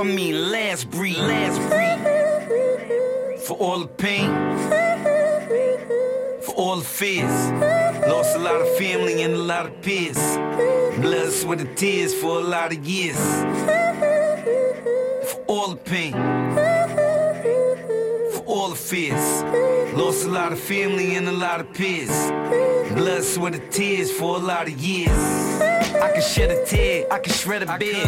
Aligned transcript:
I 0.00 0.02
mean 0.02 0.50
last 0.50 0.90
breed, 0.90 1.18
last. 1.18 1.60
For 3.46 3.54
all 3.58 3.80
the 3.80 3.86
pain, 3.86 4.30
for 6.40 6.54
all 6.54 6.76
the 6.76 6.86
fears. 6.86 7.50
Lost 8.08 8.34
a 8.34 8.38
lot 8.38 8.62
of 8.62 8.78
family 8.78 9.22
and 9.22 9.34
a 9.34 9.38
lot 9.38 9.66
of 9.66 9.82
peers. 9.82 10.16
Blood, 11.02 11.30
sweat, 11.32 11.60
and 11.60 11.76
tears 11.76 12.14
for 12.14 12.38
a 12.38 12.42
lot 12.42 12.72
of 12.72 12.82
years. 12.86 13.18
For 15.30 15.44
all 15.46 15.68
the 15.68 15.80
pain, 15.84 16.12
for 18.32 18.42
all 18.46 18.70
the 18.70 18.76
fears. 18.76 19.42
Lost 19.92 20.24
a 20.24 20.30
lot 20.30 20.50
of 20.50 20.58
family 20.58 21.16
and 21.16 21.28
a 21.28 21.32
lot 21.32 21.60
of 21.60 21.74
peers. 21.74 22.30
Blood, 22.94 23.22
sweat, 23.22 23.54
and 23.54 23.70
tears 23.70 24.10
for 24.10 24.36
a 24.36 24.38
lot 24.38 24.66
of 24.66 24.80
years. 24.80 25.79
I 25.96 26.12
can 26.12 26.22
shed 26.22 26.50
a 26.50 26.64
tear, 26.64 27.06
I 27.10 27.18
can 27.18 27.32
shred 27.32 27.62
a 27.62 27.66
bed. 27.66 28.06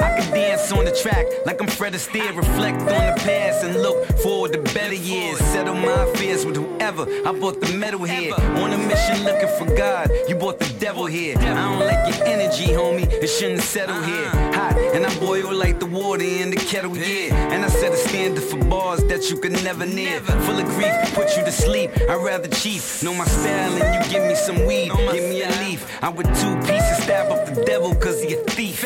I 0.00 0.18
can 0.18 0.32
dance 0.32 0.72
on 0.72 0.84
the 0.84 0.92
track 0.92 1.26
like 1.46 1.60
I'm 1.60 1.68
Fred 1.68 1.92
Astaire. 1.92 2.34
Reflect 2.36 2.80
on 2.80 2.86
the 2.86 3.20
past 3.24 3.64
and 3.64 3.82
look 3.82 4.04
forward 4.18 4.52
to 4.52 4.58
better 4.74 4.94
years. 4.94 5.38
Settle 5.38 5.74
my 5.74 6.04
affairs 6.04 6.44
with 6.44 6.56
whoever. 6.56 7.06
I 7.26 7.32
bought 7.32 7.60
the 7.60 7.72
metal 7.74 8.04
here. 8.04 8.34
On 8.34 8.72
a 8.72 8.78
mission 8.78 9.24
looking 9.24 9.48
for 9.58 9.66
God. 9.76 10.10
You 10.28 10.34
bought 10.34 10.58
the 10.58 10.72
devil 10.78 11.06
here. 11.06 11.36
I 11.38 11.54
don't 11.54 11.80
like 11.80 12.14
your 12.14 12.26
energy, 12.26 12.66
homie. 12.66 13.10
It 13.10 13.28
shouldn't 13.28 13.62
settle 13.62 14.00
here. 14.02 14.49
And 14.94 15.06
I 15.06 15.18
boil 15.18 15.52
like 15.52 15.78
the 15.80 15.86
water 15.86 16.24
in 16.24 16.50
the 16.50 16.56
kettle, 16.56 16.96
yeah. 16.96 17.34
And 17.52 17.64
I 17.64 17.68
set 17.68 17.92
a 17.92 17.96
standard 17.96 18.42
for 18.42 18.58
bars 18.64 19.04
that 19.04 19.30
you 19.30 19.36
could 19.36 19.52
never 19.64 19.86
near. 19.86 20.20
Full 20.20 20.58
of 20.58 20.66
grief, 20.66 20.94
put 21.14 21.36
you 21.36 21.44
to 21.44 21.52
sleep. 21.52 21.90
I'd 22.08 22.22
rather 22.22 22.48
cheat. 22.48 22.82
Know 23.02 23.14
my 23.14 23.24
style 23.24 23.82
and 23.82 24.04
you 24.04 24.10
give 24.10 24.26
me 24.26 24.34
some 24.34 24.66
weed. 24.66 24.90
Give 25.12 25.28
me 25.28 25.42
a 25.42 25.48
leaf. 25.62 26.02
I 26.02 26.08
would 26.08 26.26
two 26.26 26.56
pieces 26.60 27.02
stab 27.02 27.30
up 27.30 27.46
the 27.46 27.64
devil 27.64 27.94
cause 27.94 28.22
he 28.22 28.34
a 28.34 28.36
thief. 28.44 28.84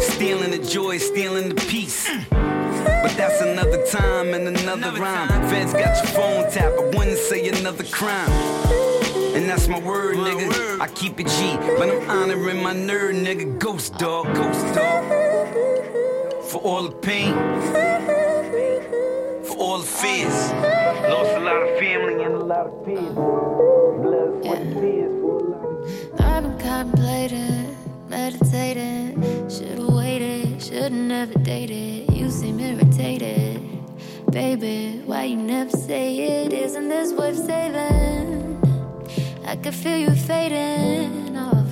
Stealing 0.00 0.50
the 0.50 0.58
joy, 0.58 0.98
stealing 0.98 1.48
the 1.48 1.54
peace. 1.54 2.08
But 2.30 3.16
that's 3.16 3.40
another 3.40 3.84
time 3.86 4.34
and 4.34 4.48
another 4.48 4.92
rhyme. 5.00 5.28
Feds 5.48 5.72
got 5.72 5.96
your 6.02 6.12
phone 6.12 6.50
tap, 6.50 6.72
I 6.78 6.84
wouldn't 6.96 7.18
say 7.18 7.48
another 7.48 7.84
crime. 7.84 8.91
And 9.52 9.60
that's 9.60 9.68
my 9.68 9.86
word, 9.86 10.16
nigga. 10.16 10.80
I 10.80 10.88
keep 10.88 11.20
it 11.20 11.26
G, 11.26 11.56
but 11.76 11.90
I'm 11.90 12.08
honoring 12.08 12.62
my 12.62 12.72
nerd, 12.72 13.22
nigga. 13.22 13.58
Ghost 13.58 13.98
dog, 13.98 14.34
ghost 14.34 14.74
dog. 14.74 15.04
For 16.44 16.56
all 16.62 16.84
the 16.84 16.96
pain, 17.02 17.34
for 19.44 19.56
all 19.58 19.78
the 19.80 19.84
fears. 19.84 20.52
Lost 21.12 21.32
a 21.32 21.40
lot 21.40 21.56
of 21.56 21.78
family 21.78 22.24
and 22.24 22.34
a 22.34 22.38
lot 22.38 22.66
of 22.66 22.86
peers. 22.86 23.14
Blood, 23.14 24.42
sweat, 24.42 24.62
and 24.62 24.74
tears 24.74 25.20
for 25.20 25.38
a 25.38 25.44
lot 25.50 25.64
of 25.66 26.20
I've 26.20 26.42
been 26.44 26.58
contemplating, 26.58 27.76
meditating. 28.08 29.50
Should've 29.50 29.92
waited, 29.92 30.62
should've 30.62 30.92
never 30.92 31.38
dated. 31.40 32.10
You 32.10 32.30
seem 32.30 32.58
irritated. 32.58 33.60
Baby, 34.30 35.02
why 35.04 35.24
you 35.24 35.36
never 35.36 35.76
say 35.76 36.16
it? 36.16 36.54
Isn't 36.54 36.88
this 36.88 37.12
worth 37.12 37.36
saving? 37.36 38.51
I 39.52 39.56
can 39.56 39.72
feel 39.72 39.98
you 39.98 40.10
fading 40.12 41.36
off. 41.36 41.68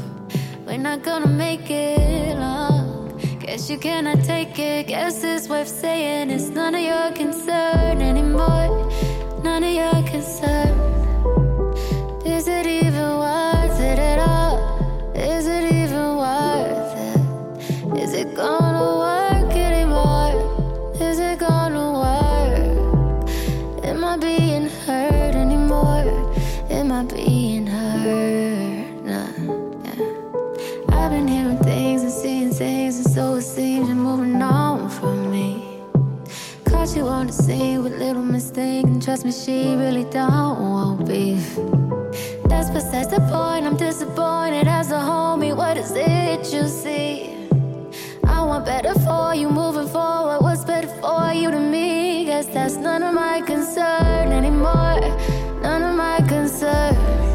We're 0.67 0.77
not 0.77 1.03
gonna 1.03 1.27
make 1.27 1.71
it 1.71 2.37
long. 2.37 3.19
Guess 3.38 3.71
you 3.71 3.79
cannot 3.79 4.23
take 4.23 4.59
it. 4.59 4.88
Guess 4.88 5.25
it's 5.25 5.49
worth 5.49 5.67
saying. 5.67 6.29
It's 6.29 6.49
none 6.49 6.75
of 6.75 6.82
your 6.82 7.11
concern 7.12 8.03
anymore. 8.03 8.93
None 9.43 9.65
of 9.65 9.73
your 9.73 10.03
concern. 10.12 10.75
Is 12.27 12.49
it 12.49 12.67
You 37.20 37.26
on 37.26 37.37
the 37.37 37.78
with 37.82 37.99
little 37.99 38.22
mistake, 38.22 38.87
and 38.87 39.02
trust 39.02 39.26
me, 39.26 39.32
she 39.32 39.76
really 39.76 40.05
don't 40.05 40.58
want 40.58 41.06
beef. 41.06 41.55
That's 42.46 42.70
besides 42.70 43.08
the 43.08 43.20
point. 43.31 43.67
I'm 43.67 43.76
disappointed 43.76 44.67
as 44.67 44.90
a 44.90 44.94
homie. 44.94 45.55
What 45.55 45.76
is 45.76 45.93
it 45.94 46.50
you 46.50 46.67
see? 46.67 47.37
I 48.25 48.43
want 48.43 48.64
better 48.64 48.94
for 49.00 49.34
you 49.34 49.50
moving 49.50 49.87
forward. 49.88 50.38
What's 50.40 50.64
better 50.64 50.88
for 51.02 51.31
you 51.34 51.50
to 51.50 51.61
me? 51.61 52.25
Guess 52.25 52.46
that's 52.46 52.76
none 52.76 53.02
of 53.02 53.12
my 53.12 53.43
concern 53.43 54.32
anymore. 54.32 55.00
None 55.61 55.82
of 55.82 55.96
my 55.96 56.25
concern. 56.26 57.30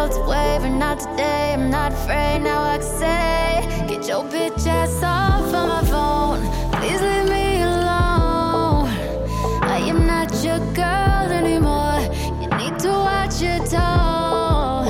Felt 0.00 0.16
a 0.16 0.30
wave, 0.30 0.62
and 0.64 0.78
not 0.78 0.98
today. 0.98 1.52
I'm 1.52 1.68
not 1.68 1.92
afraid 1.92 2.38
now. 2.38 2.62
I 2.62 2.78
can 2.78 2.86
say, 3.02 3.86
get 3.86 4.08
your 4.08 4.24
bitch 4.32 4.66
ass 4.66 5.02
off 5.02 5.52
of 5.52 5.68
my 5.74 5.84
phone. 5.92 6.40
Please 6.80 7.02
leave 7.02 7.28
me 7.28 7.60
alone. 7.60 8.88
I 9.60 9.78
am 9.92 10.06
not 10.06 10.30
your 10.42 10.60
girl 10.72 11.26
anymore. 11.40 12.00
You 12.40 12.48
need 12.60 12.78
to 12.78 12.92
watch 13.08 13.42
your 13.42 13.60
tone. 13.76 14.88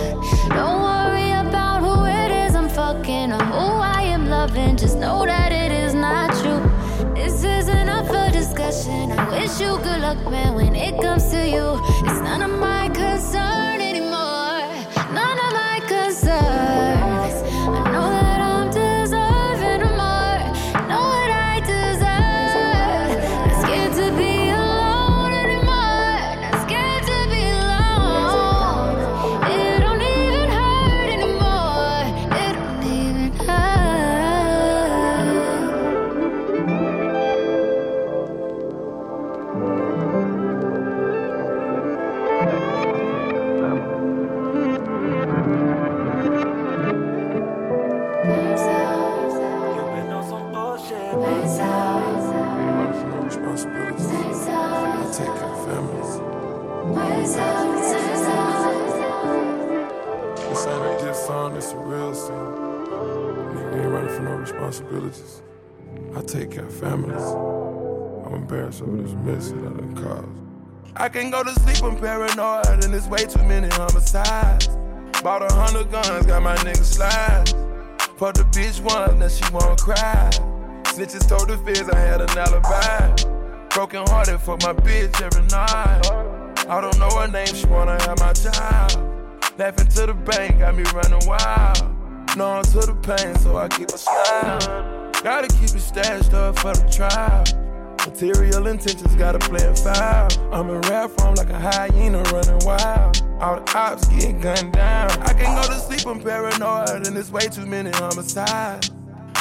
Don't 0.58 0.80
worry 0.90 1.32
about 1.44 1.78
who 1.82 2.04
it 2.04 2.30
is 2.44 2.54
I'm 2.54 2.68
fucking 2.68 3.32
or 3.32 3.44
who 3.54 3.68
I 3.98 4.02
am 4.02 4.28
loving. 4.28 4.76
Just 4.76 4.96
know 4.96 5.26
that 5.26 5.50
it 5.50 5.72
is 5.72 5.92
not 5.92 6.30
true. 6.40 6.62
This 7.16 7.42
isn't 7.42 7.88
up 7.88 8.06
for 8.06 8.30
discussion. 8.30 9.10
I 9.10 9.28
wish 9.28 9.60
you 9.60 9.76
good 9.78 10.02
luck, 10.02 10.18
man, 10.30 10.54
when 10.54 10.76
it 10.76 11.02
comes 11.02 11.28
to 11.32 11.48
you. 11.48 11.66
It's 12.06 12.20
none 12.20 12.42
of 12.42 12.52
my 12.60 12.69
mess 69.14 69.50
that 69.50 69.58
I 69.58 69.70
done 69.70 69.94
caused. 69.96 70.96
I 70.96 71.08
can 71.08 71.30
go 71.30 71.42
to 71.42 71.52
sleep, 71.60 71.82
I'm 71.82 71.98
paranoid, 71.98 72.66
and 72.66 72.92
there's 72.92 73.08
way 73.08 73.24
too 73.24 73.42
many 73.44 73.68
homicides. 73.68 74.68
Bought 75.22 75.42
a 75.42 75.54
hundred 75.54 75.90
guns, 75.90 76.26
got 76.26 76.42
my 76.42 76.56
niggas 76.56 76.84
slide. 76.84 77.48
For 78.16 78.32
the 78.32 78.42
bitch 78.52 78.80
one, 78.80 79.18
that 79.18 79.30
she 79.30 79.44
won't 79.52 79.80
cry. 79.80 80.30
Snitches 80.84 81.28
told 81.28 81.48
the 81.48 81.56
feds 81.58 81.88
I 81.88 81.98
had 81.98 82.20
an 82.20 82.30
alibi. 82.36 83.68
Broken 83.70 84.06
hearted 84.08 84.40
for 84.40 84.56
my 84.58 84.72
bitch 84.72 85.20
every 85.22 85.46
night. 85.46 86.06
I 86.68 86.80
don't 86.80 86.98
know 86.98 87.10
her 87.10 87.28
name, 87.28 87.46
she 87.46 87.66
wanna 87.66 88.00
have 88.02 88.18
my 88.18 88.32
child. 88.32 88.96
Laughing 89.58 89.88
to 89.88 90.06
the 90.06 90.14
bank, 90.14 90.58
got 90.58 90.74
me 90.74 90.84
running 90.94 91.26
wild. 91.26 92.36
Known 92.36 92.62
to 92.64 92.80
the 92.80 92.94
pain, 92.94 93.34
so 93.36 93.56
I 93.56 93.68
keep 93.68 93.88
a 93.88 93.98
smile. 93.98 95.10
Gotta 95.22 95.48
keep 95.48 95.74
it 95.74 95.80
stashed 95.80 96.32
up 96.32 96.58
for 96.58 96.74
the 96.74 96.88
trial. 96.90 97.44
Material 98.06 98.66
intentions 98.66 99.14
gotta 99.16 99.38
play 99.38 99.66
a 99.66 99.74
foul. 99.74 100.28
I'm 100.52 100.70
in 100.70 100.80
rap 100.82 101.10
form 101.10 101.34
like 101.34 101.50
a 101.50 101.58
hyena 101.58 102.22
running 102.22 102.58
wild. 102.64 103.22
All 103.40 103.56
the 103.56 103.72
ops 103.76 104.08
get 104.08 104.40
gunned 104.40 104.72
down. 104.72 105.10
I 105.22 105.34
can't 105.34 105.62
go 105.62 105.72
to 105.72 105.78
sleep, 105.78 106.06
I'm 106.06 106.20
paranoid, 106.20 107.06
and 107.06 107.16
there's 107.16 107.30
way 107.30 107.48
too 107.48 107.66
many 107.66 107.90
homicides. 107.90 108.90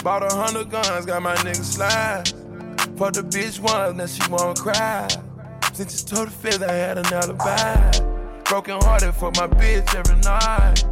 Bought 0.04 0.24
a 0.24 0.36
hundred 0.36 0.70
guns, 0.70 1.06
got 1.06 1.22
my 1.22 1.36
niggas 1.38 1.64
slide. 1.64 2.28
For 2.98 3.12
the 3.12 3.22
bitch 3.22 3.60
one, 3.60 3.98
then 3.98 4.08
she 4.08 4.22
won't 4.30 4.60
cry. 4.60 5.08
Since 5.74 6.02
you 6.02 6.16
told 6.16 6.28
the 6.28 6.32
feds 6.32 6.62
I 6.62 6.74
had 6.74 6.98
an 6.98 7.06
alibi. 7.14 7.92
Broken 8.44 8.80
hearted 8.82 9.14
for 9.14 9.32
my 9.36 9.48
bitch 9.48 9.96
every 9.96 10.18
night. 10.18 10.84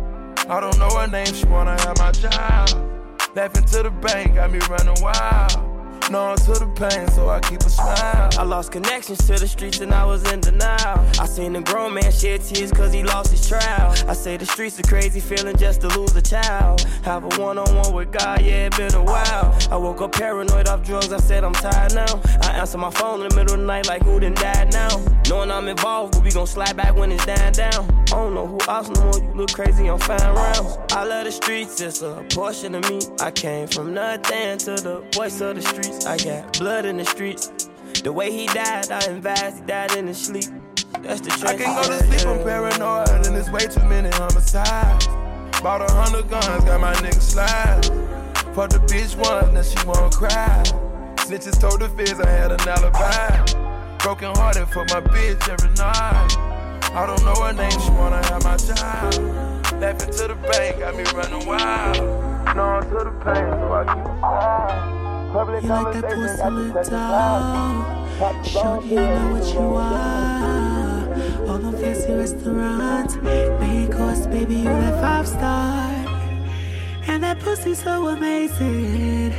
I 0.50 0.62
don't 0.62 0.78
know 0.80 0.90
her 0.98 1.08
name, 1.08 1.34
she 1.34 1.46
wanna 1.46 1.80
have 1.82 1.98
my 1.98 2.12
child. 2.12 2.76
Laughing 3.36 3.66
to 3.66 3.84
the 3.84 3.92
bank, 3.92 4.36
got 4.36 4.52
me 4.52 4.60
running 4.70 4.96
wild. 5.02 5.67
Known 6.10 6.38
to 6.38 6.54
the 6.54 6.68
pain, 6.68 7.06
so 7.10 7.28
I 7.28 7.42
keep 7.42 7.60
a 7.60 7.70
smile. 7.70 8.30
I 8.38 8.44
lost 8.44 8.72
connections 8.72 9.20
to 9.28 9.34
the 9.34 9.48
streets 9.48 9.82
and 9.82 9.94
I 9.94 10.06
was 10.06 10.24
in 10.32 10.40
denial. 10.40 11.06
I 11.20 11.26
seen 11.26 11.54
a 11.58 11.62
grown 11.62 11.96
man 11.96 12.14
shed 12.14 12.42
tears 12.44 12.72
cause 12.72 12.94
he 12.94 13.04
lost 13.04 13.32
his 13.32 13.46
trial. 13.46 13.94
I 14.08 14.14
say 14.14 14.38
the 14.38 14.46
streets 14.46 14.80
are 14.80 14.84
crazy 14.84 15.20
feeling 15.20 15.58
just 15.58 15.82
to 15.82 15.90
lose 15.90 16.16
a 16.16 16.22
child. 16.22 16.82
Have 17.04 17.26
a 17.26 17.42
one 17.42 17.58
on 17.58 17.76
one 17.76 17.94
with 17.94 18.14
God, 18.14 18.42
yeah, 18.42 18.68
it 18.68 18.78
been 18.78 18.96
a 18.96 19.04
while. 19.04 19.58
I 19.70 19.76
woke 19.76 20.02
up 20.02 20.14
paranoid 20.14 20.70
off 20.70 20.82
drugs, 20.82 21.12
I 21.12 21.18
said 21.18 21.44
I'm 21.44 21.52
tired 21.52 21.94
now. 21.94 22.22
I 22.42 22.52
answer 22.54 22.78
my 22.78 22.92
phone 22.92 23.24
in 23.24 23.28
the 23.28 23.36
middle 23.36 23.56
of 23.56 23.60
the 23.60 23.66
night 23.66 23.88
like 23.88 24.04
who 24.04 24.18
done 24.22 24.34
died 24.36 24.72
now. 24.72 25.04
Knowing 25.28 25.52
I'm 25.52 25.68
involved, 25.68 26.14
but 26.14 26.24
we 26.24 26.32
gon' 26.32 26.48
slide 26.48 26.78
back 26.78 26.96
when 26.96 27.12
it's 27.12 27.26
dying 27.26 27.52
down. 27.52 27.84
I 28.08 28.12
don't 28.12 28.34
know 28.34 28.48
who 28.48 28.58
else 28.70 28.88
no 28.88 29.04
more, 29.04 29.20
you 29.22 29.34
look 29.34 29.52
crazy 29.52 29.90
on 29.90 30.00
fine 30.00 30.22
rounds. 30.22 30.78
I 30.94 31.04
love 31.04 31.26
the 31.26 31.32
streets, 31.34 31.82
it's 31.82 32.02
a 32.02 32.24
portion 32.30 32.76
of 32.76 32.90
me. 32.90 33.02
I 33.20 33.32
came 33.32 33.68
from 33.68 33.94
nothing 33.94 34.58
to 34.60 34.76
the 34.76 35.04
voice 35.14 35.42
of 35.42 35.56
the 35.56 35.62
streets. 35.62 35.97
I 36.06 36.18
got 36.18 36.60
blood 36.60 36.86
in 36.86 36.98
the 36.98 37.06
streets. 37.06 37.70
The 38.04 38.12
way 38.12 38.32
he 38.32 38.46
died, 38.48 38.92
I 38.92 39.04
invest, 39.10 39.60
he 39.60 39.66
died 39.66 39.96
in 39.96 40.08
his 40.08 40.18
sleep. 40.18 40.46
That's 41.02 41.22
the 41.22 41.32
I 41.48 41.58
can't 41.58 41.84
go 41.84 41.98
to 41.98 42.04
sleep, 42.06 42.28
I'm 42.28 42.44
paranoid, 42.44 43.10
and 43.10 43.36
there's 43.36 43.50
way 43.50 43.66
too 43.68 43.84
many 43.86 44.10
homicides. 44.10 45.08
Bought 45.62 45.82
a 45.82 45.92
hundred 45.92 46.30
guns, 46.30 46.64
got 46.64 46.80
my 46.80 46.94
nigga 46.96 47.22
slide. 47.22 47.86
Fuck 48.54 48.70
the 48.70 48.80
bitch 48.88 49.16
once, 49.18 49.54
now 49.54 49.62
she 49.62 49.88
won't 49.88 50.14
cry. 50.14 50.64
Snitches 51.18 51.60
told 51.60 51.82
the 51.82 51.90
feds 51.90 52.20
I 52.20 52.30
had 52.30 52.52
an 52.52 52.68
alibi. 52.68 53.98
Broken 54.00 54.36
hearted 54.36 54.68
for 54.68 54.86
my 54.86 55.02
bitch 55.02 55.50
every 55.50 55.70
night. 55.76 56.58
I 56.94 57.06
don't 57.06 57.24
know 57.24 57.36
her 57.44 57.54
name, 57.54 57.72
she 57.72 57.90
wanna 57.92 58.26
have 58.28 58.44
my 58.44 58.58
child. 58.58 59.16
Laughing 59.82 60.12
to 60.12 60.28
the 60.28 60.38
bank, 60.50 60.80
got 60.80 60.96
me 60.96 61.04
running 61.14 61.46
wild. 61.48 61.98
No 62.56 62.82
to 62.82 63.04
the 63.04 63.12
pain, 63.24 63.52
so 63.60 63.74
I 63.74 63.84
keep 63.94 64.94
it. 64.94 64.97
Public 65.38 65.62
You 65.62 65.70
like 65.70 65.94
that 65.94 66.14
porcelain 66.16 66.74
doll? 66.90 68.44
Shorty, 68.44 68.88
you 68.88 68.96
know 68.96 69.34
what 69.34 69.54
you 69.54 69.60
are. 69.60 71.48
All 71.48 71.60
the 71.60 71.78
fancy 71.78 72.12
restaurants, 72.12 73.18
main 73.18 73.92
course, 73.92 74.26
baby, 74.26 74.56
you 74.56 74.64
that 74.64 75.00
five 75.00 75.28
star. 75.28 75.92
And 77.06 77.22
that 77.22 77.40
pussy 77.42 77.76
so 77.76 78.08
amazing, 78.08 79.32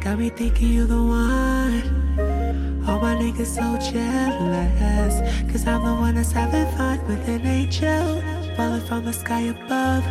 got 0.00 0.18
me 0.18 0.28
thinking 0.28 0.68
you 0.68 0.86
the 0.86 1.02
one. 1.02 2.84
All 2.86 3.00
my 3.00 3.14
niggas 3.14 3.46
so 3.46 3.78
jealous, 3.90 5.14
cause 5.50 5.66
I'm 5.66 5.82
the 5.82 5.94
one 5.94 6.16
that's 6.16 6.32
having 6.32 6.70
fun 6.76 7.00
with 7.08 7.26
an 7.30 7.46
angel. 7.46 8.35
Falling 8.56 8.80
from 8.86 9.04
the 9.04 9.12
sky 9.12 9.40
above. 9.40 10.02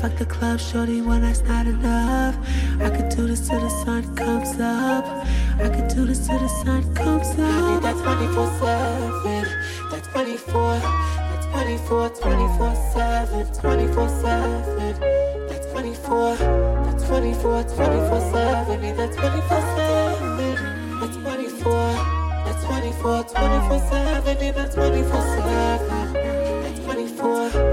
Fuck 0.00 0.16
the 0.18 0.26
club, 0.26 0.58
shorty, 0.58 1.00
when 1.00 1.22
that's 1.22 1.42
not 1.42 1.68
enough. 1.68 2.34
I 2.80 2.90
could 2.90 3.08
do 3.10 3.28
this 3.28 3.46
till 3.46 3.60
the 3.60 3.70
sun 3.70 4.16
comes 4.16 4.58
up. 4.58 5.06
I 5.60 5.68
could 5.68 5.86
do 5.86 6.04
this 6.06 6.26
till 6.26 6.40
the 6.40 6.48
sun 6.48 6.82
comes 6.96 7.28
up. 7.30 7.38
I 7.38 7.74
need 7.74 7.82
that 7.84 7.96
24 8.02 8.50
7. 8.58 9.46
That's 9.92 10.08
24. 10.08 10.78
That's 10.80 11.46
24, 11.46 12.08
24 12.08 12.74
7. 12.92 13.46
24 13.54 14.08
7. 14.08 15.00
That's 15.48 15.66
24. 15.70 16.36
That's 16.36 17.04
24, 17.06 17.62
24 17.62 18.20
7. 18.32 18.80
Need 18.82 18.96
that 18.96 19.12
24 19.12 19.60
7. 19.60 20.98
That's 20.98 21.16
24. 21.18 21.72
That's 22.42 22.64
24, 22.64 23.22
24 23.22 23.78
7. 23.78 24.38
Need 24.40 24.54
that 24.56 24.72
24 24.72 25.20
7. 25.22 26.12
That's 26.64 26.80
24. 26.80 27.71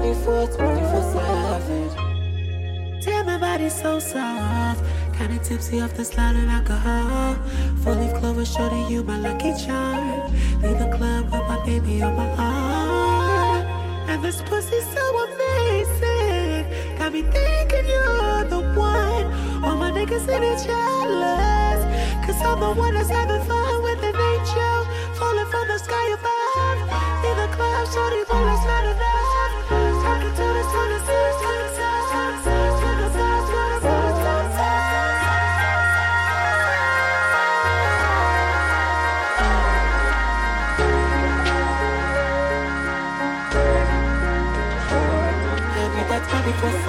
That's 0.00 0.24
24, 0.24 0.46
24 0.56 1.12
7. 1.12 3.00
Damn, 3.02 3.26
my 3.26 3.36
body's 3.38 3.74
so 3.74 3.98
soft. 3.98 4.82
Kinda 5.14 5.38
tipsy 5.44 5.82
off 5.82 5.92
the 5.94 6.04
slide 6.06 6.36
and 6.36 6.50
alcohol. 6.50 7.36
Full 7.82 7.96
leaf 7.96 8.14
clover, 8.14 8.46
shorty, 8.46 8.80
you 8.88 9.02
my 9.04 9.18
lucky 9.18 9.52
charm. 9.62 10.32
Leave 10.62 10.78
the 10.78 10.90
club 10.96 11.24
with 11.24 11.44
my 11.48 11.62
baby 11.66 12.02
on 12.02 12.16
my 12.16 12.28
arm. 12.38 13.66
And 14.08 14.24
this 14.24 14.40
pussy's 14.40 14.86
so 14.96 15.04
amazing. 15.26 16.64
Got 16.98 17.12
me 17.12 17.22
thinking 17.22 17.86
you're 17.86 18.44
the 18.44 18.60
one. 18.74 19.26
All 19.62 19.76
my 19.76 19.90
niggas 19.90 20.26
in 20.34 20.42
it 20.42 20.58
jealous. 20.64 21.80
Cause 22.24 22.40
I'm 22.40 22.58
the 22.60 22.72
one 22.72 22.94
that's 22.94 23.10
having 23.10 23.42
fun 23.44 23.82
with 23.82 24.02
an 24.02 24.16
angel. 24.16 24.78
Falling 25.18 25.46
from 25.52 25.68
the 25.68 25.78
sky 25.78 26.06
above. 26.16 26.78
Leave 27.22 27.36
the 27.36 27.48
club, 27.54 27.86
shorty, 27.92 28.24
but 28.28 28.42
that's 28.48 28.64
not 28.64 28.99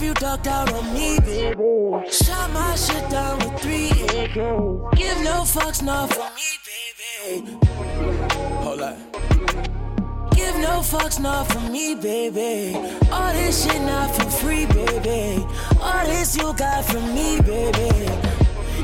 You 0.00 0.14
ducked 0.14 0.46
out 0.46 0.72
on 0.72 0.94
me, 0.94 1.18
baby. 1.18 1.56
Shot 2.10 2.52
my 2.52 2.74
shit 2.76 3.10
down 3.10 3.38
with 3.40 3.60
three. 3.60 3.90
Give 4.96 5.18
no 5.22 5.42
fucks, 5.42 5.82
not 5.82 6.12
for 6.14 6.30
me, 6.38 6.48
baby. 6.70 7.58
Hold 8.62 8.80
up. 8.80 8.96
Give 10.36 10.56
no 10.58 10.80
fucks, 10.80 11.20
not 11.20 11.50
for 11.50 11.60
me, 11.70 11.96
baby. 11.96 12.76
All 13.10 13.32
this 13.32 13.64
shit 13.64 13.82
not 13.82 14.14
for 14.14 14.30
free, 14.30 14.66
baby. 14.66 15.44
All 15.82 16.06
this 16.06 16.36
you 16.36 16.54
got 16.54 16.84
from 16.84 17.12
me, 17.12 17.40
baby. 17.40 18.06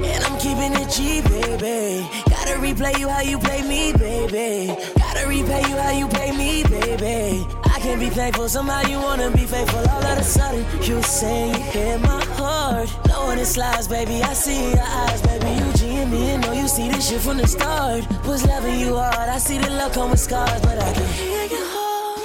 And 0.04 0.24
I'm 0.24 0.36
keeping 0.40 0.72
it 0.74 0.90
G, 0.90 1.22
baby. 1.22 2.06
Gotta 2.28 2.54
replay 2.58 2.98
you 2.98 3.08
how 3.08 3.20
you 3.20 3.38
play 3.38 3.62
me, 3.62 3.92
baby. 3.92 4.74
Gotta 4.98 5.28
repay 5.28 5.62
you 5.70 5.76
how 5.76 5.92
you 5.92 6.08
play 6.08 6.32
me, 6.32 6.64
baby. 6.64 7.46
I 7.64 7.73
can 7.84 7.98
be 7.98 8.08
playful, 8.08 8.48
somehow 8.48 8.80
you 8.88 8.98
wanna 8.98 9.30
be 9.30 9.44
faithful. 9.44 9.84
All 9.94 10.06
of 10.12 10.18
a 10.18 10.24
sudden, 10.24 10.64
you 10.82 11.02
say 11.02 11.48
you 11.48 11.62
hit 11.74 12.00
my 12.00 12.24
heart. 12.40 12.88
Knowing 13.08 13.38
it 13.38 13.46
slides, 13.46 13.86
baby. 13.88 14.22
I 14.22 14.32
see 14.32 14.70
your 14.70 14.88
eyes, 15.02 15.20
baby. 15.28 15.50
You 15.60 15.70
G 15.78 16.04
me, 16.12 16.30
and 16.32 16.42
know 16.42 16.52
you 16.52 16.66
see 16.66 16.88
this 16.88 17.08
shit 17.08 17.20
from 17.20 17.36
the 17.36 17.46
start. 17.46 18.02
Was 18.26 18.46
loving 18.46 18.80
you 18.80 18.96
hard. 18.96 19.28
I 19.36 19.38
see 19.38 19.58
the 19.58 19.70
love 19.80 19.92
come 19.92 20.10
with 20.10 20.20
scars, 20.28 20.60
but 20.62 20.78
I 20.88 20.90
can 20.96 21.08
hear 21.20 21.44
your 21.54 21.66
heart. 21.74 22.22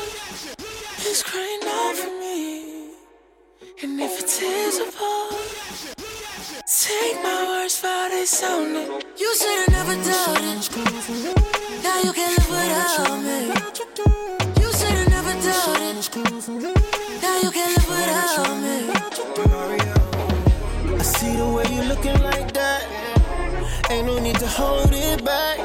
It's 1.10 1.24
crying 1.30 1.63
out 1.78 1.96
for 2.01 2.12
me. 2.24 2.38
And 3.84 4.00
if 4.00 4.13
it 4.22 4.28
tears 4.36 4.78
apart. 4.86 5.20
Take 6.84 7.18
my 7.22 7.39
words 7.50 7.75
for 7.82 8.04
they 8.13 8.25
sounded. 8.25 8.88
You 9.22 9.30
should've 9.39 9.72
never 9.78 9.96
doubted. 10.08 10.60
Now 11.84 11.98
you 12.06 12.12
can't 12.13 12.36
live 12.38 12.50
without 12.50 13.20
me. 13.28 14.38
Should've. 15.30 16.50
Now 17.22 17.40
you 17.42 17.52
can't 17.52 17.78
live 17.78 17.90
without 17.90 18.58
me. 18.62 18.90
I 20.98 21.02
see 21.04 21.36
the 21.38 21.46
way 21.46 21.66
you're 21.70 21.86
looking 21.86 22.20
like 22.24 22.52
that. 22.54 22.84
Ain't 23.92 24.08
no 24.08 24.18
need 24.20 24.38
to 24.38 24.48
hold 24.48 24.90
it 24.92 25.24
back. 25.24 25.60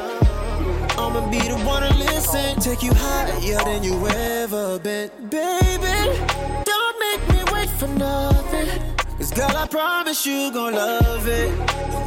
I'ma 0.99 1.29
be 1.31 1.39
the 1.39 1.57
one 1.65 1.81
to 1.81 1.93
listen. 1.97 2.59
Take 2.59 2.83
you 2.83 2.93
higher 2.93 3.57
than 3.65 3.83
you 3.83 4.07
ever 4.07 4.77
been. 4.77 5.09
Baby, 5.29 6.19
don't 6.63 6.99
make 6.99 7.27
me 7.33 7.43
wait 7.51 7.69
for 7.69 7.87
nothing. 7.87 8.69
Cause 9.17 9.31
girl, 9.31 9.49
I 9.49 9.65
promise 9.67 10.27
you 10.27 10.51
gon' 10.51 10.73
love 10.73 11.27
it. 11.27 11.49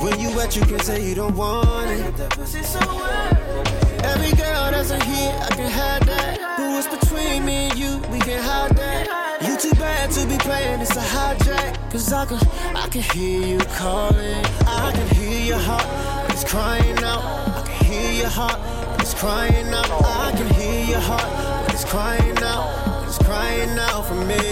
When 0.01 0.21
you 0.21 0.35
wet, 0.37 0.55
you 0.55 0.63
can 0.63 0.79
say 0.79 1.05
you 1.05 1.17
don't 1.17 1.35
want 1.37 1.91
it. 1.91 2.17
That 2.19 2.31
pussy 2.31 2.63
so. 2.63 3.88
Every 4.19 4.37
girl 4.37 4.71
that's 4.73 4.91
in 4.91 5.01
here, 5.01 5.33
I 5.41 5.55
can 5.55 5.71
have 5.71 6.05
that. 6.07 6.39
But 6.59 6.71
what's 6.73 6.89
between 6.89 7.45
me 7.45 7.71
and 7.71 7.79
you, 7.79 7.99
we 8.11 8.19
can 8.19 8.43
hide 8.43 8.75
that. 8.77 9.39
You 9.41 9.57
too 9.57 9.73
bad 9.79 10.11
to 10.11 10.27
be 10.27 10.37
playing, 10.39 10.81
it's 10.81 10.97
a 10.97 11.01
hijack. 11.01 11.91
Cause 11.93 12.13
I 12.13 12.27
can, 12.27 12.39
I 12.77 12.89
can 12.89 13.03
hear 13.03 13.47
you 13.47 13.59
calling. 13.79 14.45
I 14.67 14.91
can 14.93 15.09
hear 15.15 15.41
your 15.47 15.59
heart, 15.59 15.87
it's 16.33 16.43
crying 16.43 16.99
out. 17.05 17.23
I 17.23 17.63
can 17.65 17.85
hear 17.87 18.13
your 18.23 18.29
heart, 18.29 18.59
it's 19.01 19.15
crying 19.15 19.69
out. 19.69 19.89
I 20.03 20.33
can 20.37 20.53
hear 20.55 20.85
your 20.85 21.01
heart, 21.01 21.71
it's 21.73 21.85
crying 21.85 22.39
out. 22.39 23.07
It's 23.07 23.19
crying 23.19 23.79
out 23.79 24.05
for 24.05 24.17
me, 24.17 24.43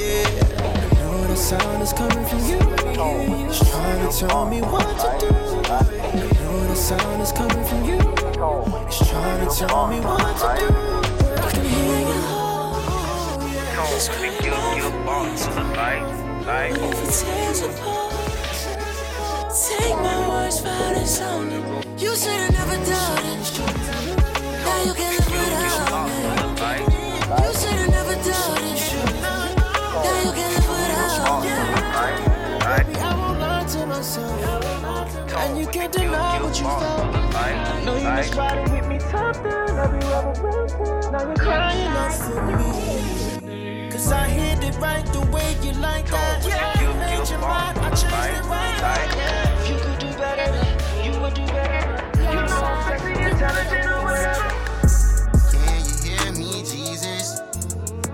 yeah. 0.00 0.24
I 0.64 0.94
know 0.94 1.26
the 1.26 1.36
sound 1.36 1.82
is 1.82 1.92
coming 1.92 2.24
from 2.24 2.38
you. 2.48 2.58
It's 3.50 3.70
trying 3.70 4.08
to 4.08 4.18
tell 4.18 4.48
me 4.48 4.62
what 4.62 4.88
to 4.98 5.26
do. 5.26 6.39
The 6.70 6.76
sound 6.76 7.20
is 7.20 7.32
coming 7.32 7.64
from 7.64 7.84
you. 7.84 7.98
It's 7.98 9.10
trying 9.10 9.42
to 9.42 9.54
tell 9.56 9.88
me 9.88 9.98
what 9.98 10.36
to 10.38 10.54
do. 10.60 10.68
I 11.34 11.50
can 11.50 11.64
hear 11.64 11.98
your 11.98 12.22
heart. 12.30 13.42
It's 13.92 14.08
crying 14.08 14.38
If 16.76 16.98
it 17.02 17.10
tears 17.26 17.60
apart. 17.62 18.14
Take 19.50 19.98
my 19.98 20.28
words 20.28 20.60
for 20.60 20.68
how 20.68 20.94
they 20.94 21.06
sounded. 21.06 21.64
You 22.00 22.14
should've 22.14 22.52
never 22.54 22.78
doubted. 22.86 23.40
Now 24.64 24.78
you 24.84 24.94
can't 24.94 25.26
live 25.26 25.54
without 25.74 26.06
me. 26.06 26.94
You 27.46 27.52
should've 27.52 27.90
never 27.90 27.99
And 34.00 35.58
you 35.58 35.66
can't 35.66 35.92
deny 35.92 36.40
what 36.42 36.58
you 36.58 36.64
felt. 36.64 37.14
I 37.36 37.84
know 37.84 37.98
you 37.98 38.08
was 38.08 38.34
riding 38.34 38.72
with 38.72 38.88
me 38.88 38.98
top 38.98 39.34
down 39.44 39.78
every 39.78 39.98
rubber 40.08 40.32
band. 40.40 41.12
Now 41.12 41.26
you're 41.26 41.36
crying 41.36 41.86
out 41.86 42.14
for 42.14 42.40
me. 42.46 43.90
Cause 43.90 44.10
I 44.10 44.26
hit 44.26 44.64
it 44.64 44.78
right 44.78 45.04
the 45.12 45.20
way 45.30 45.54
you 45.62 45.72
like 45.82 46.08
that. 46.08 46.46
Yeah, 46.46 46.80
you 46.80 46.94
made 46.94 47.28
your 47.28 47.40
mind, 47.40 47.78
I 47.78 47.90
changed 47.90 48.38
it 48.38 48.44
right. 48.48 48.80
Yeah. 49.18 49.60
If 49.60 49.68
you 49.68 49.76
could 49.76 49.98
do 49.98 50.10
better, 50.16 50.48
you 51.04 51.20
would 51.20 51.34
do 51.34 51.44
better. 51.48 52.20
You 52.22 52.40
know 52.48 52.62
I'm 52.64 52.98
sexy, 52.98 53.22
intelligent, 53.22 53.84
or 53.84 54.02
whatever. 54.02 54.48
Can 55.52 55.84
you 55.84 56.16
hear 56.16 56.32
me, 56.32 56.64
Jesus? 56.64 57.42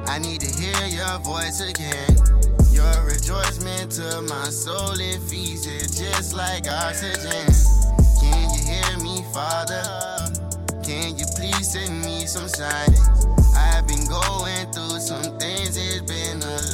I 0.09 0.19
need 0.19 0.41
to 0.41 0.51
hear 0.61 0.89
your 0.89 1.19
voice 1.21 1.61
again. 1.61 2.26
Rejoicement 3.27 3.91
to 3.91 4.23
my 4.23 4.45
soul, 4.51 4.95
it 5.01 5.19
feeds 5.19 5.67
it 5.67 5.91
just 5.91 6.33
like 6.33 6.69
oxygen. 6.71 7.51
Can 8.21 8.55
you 8.55 8.63
hear 8.63 8.99
me, 9.03 9.25
Father? 9.35 9.83
Can 10.85 11.19
you 11.19 11.25
please 11.35 11.73
send 11.73 12.05
me 12.05 12.25
some 12.27 12.47
signs? 12.47 13.27
I've 13.57 13.85
been 13.89 14.07
going 14.07 14.71
through 14.71 15.01
some 15.01 15.41
things, 15.41 15.77
it's 15.77 16.03
been 16.03 16.39
a 16.39 16.66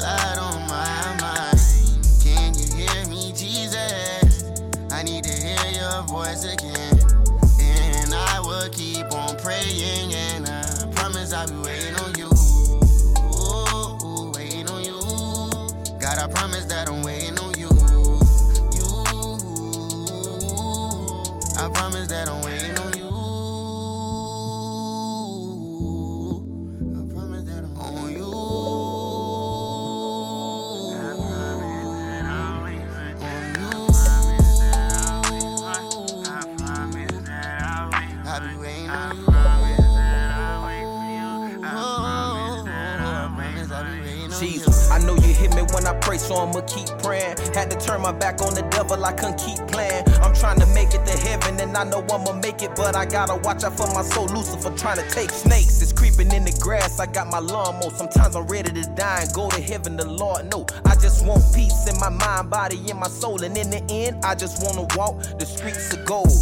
so 46.33 46.39
I'ma 46.39 46.61
keep 46.63 46.89
praying. 47.03 47.37
Had 47.55 47.71
to 47.71 47.77
turn 47.77 48.01
my 48.01 48.13
back 48.13 48.41
on 48.41 48.55
the 48.55 48.63
devil, 48.71 49.05
I 49.05 49.13
couldn't 49.13 49.39
keep 49.39 49.59
playing. 49.69 50.05
I'm 50.23 50.35
trying 50.35 50.59
to 50.61 50.67
make 50.67 50.95
it 50.95 51.05
to 51.07 51.17
heaven, 51.29 51.61
and 51.61 51.77
I 51.77 51.85
know 51.85 52.05
I'ma 52.11 52.33
make 52.33 52.63
it, 52.63 52.75
but 52.75 52.97
I 52.97 53.05
gotta 53.05 53.37
watch 53.37 53.65
out 53.65 53.77
for 53.77 53.87
my 53.93 54.03
soul. 54.03 54.27
Lucifer 54.27 54.71
trying 54.77 54.99
to 54.99 55.09
take 55.11 55.31
snakes. 55.31 55.83
It's 55.83 55.93
creeping 55.93 56.33
in 56.33 56.45
the 56.45 56.57
grass. 56.61 57.01
I 57.01 57.07
got 57.07 57.29
my 57.29 57.39
lawnmower. 57.39 57.91
Sometimes 57.91 58.35
I'm 58.37 58.47
ready 58.47 58.73
to 58.73 58.89
die 58.95 59.23
and 59.23 59.33
go 59.33 59.51
to 59.51 59.61
heaven. 59.61 59.97
The 59.97 60.09
Lord 60.09 60.51
no, 60.51 60.67
I 60.87 60.95
just 60.95 61.27
want 61.27 61.43
peace 61.55 61.87
in 61.87 61.99
my 62.01 62.09
mind, 62.09 62.51
body, 62.51 62.79
and 62.89 62.99
my 62.99 63.09
soul. 63.09 63.43
And 63.43 63.57
in 63.57 63.71
the 63.71 63.83
end, 63.91 64.25
I 64.25 64.35
just 64.35 64.63
wanna 64.65 64.87
walk 64.97 65.21
the 65.39 65.47
streets 65.47 65.93
of 65.93 66.05
gold. 66.05 66.33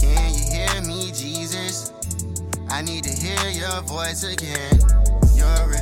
Can 0.00 0.34
you 0.34 0.44
hear 0.52 0.82
me, 0.82 1.12
Jesus? 1.12 1.92
I 2.68 2.82
need 2.82 3.04
to 3.04 3.10
hear 3.10 3.50
your 3.50 3.80
voice 3.82 4.22
again. 4.22 4.99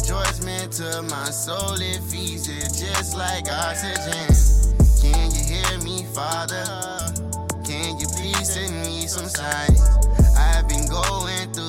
Rejoicement 0.08 0.72
to 0.72 1.02
my 1.02 1.28
soul, 1.28 1.74
it 1.74 2.00
feeds 2.04 2.48
it 2.48 2.72
just 2.82 3.14
like 3.14 3.44
oxygen. 3.52 4.32
Can 5.02 5.30
you 5.36 5.44
hear 5.44 5.78
me, 5.84 6.06
Father? 6.14 6.64
Can 7.62 7.98
you 8.00 8.06
please 8.16 8.54
send 8.54 8.72
me 8.86 9.06
some 9.06 9.28
signs? 9.28 9.82
I've 10.34 10.66
been 10.66 10.88
going 10.88 11.52
through 11.52 11.67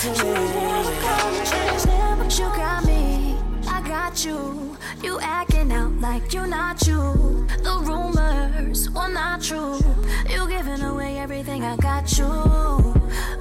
to 0.00 0.08
me. 0.08 0.14
But 2.18 2.38
you 2.38 2.44
got 2.56 2.84
me, 2.86 3.36
I 3.68 3.82
got 3.86 4.24
you. 4.24 4.76
You 5.02 5.20
acting 5.20 5.70
out 5.72 5.92
like 6.00 6.32
you're 6.32 6.46
not 6.46 6.86
you. 6.86 7.46
The 7.62 7.76
rumors 7.84 8.88
were 8.90 9.08
not 9.08 9.42
true. 9.42 9.78
You 10.28 10.48
giving 10.48 10.80
away 10.80 11.18
everything 11.18 11.64
I 11.64 11.76
got 11.76 12.16
you. 12.16 12.24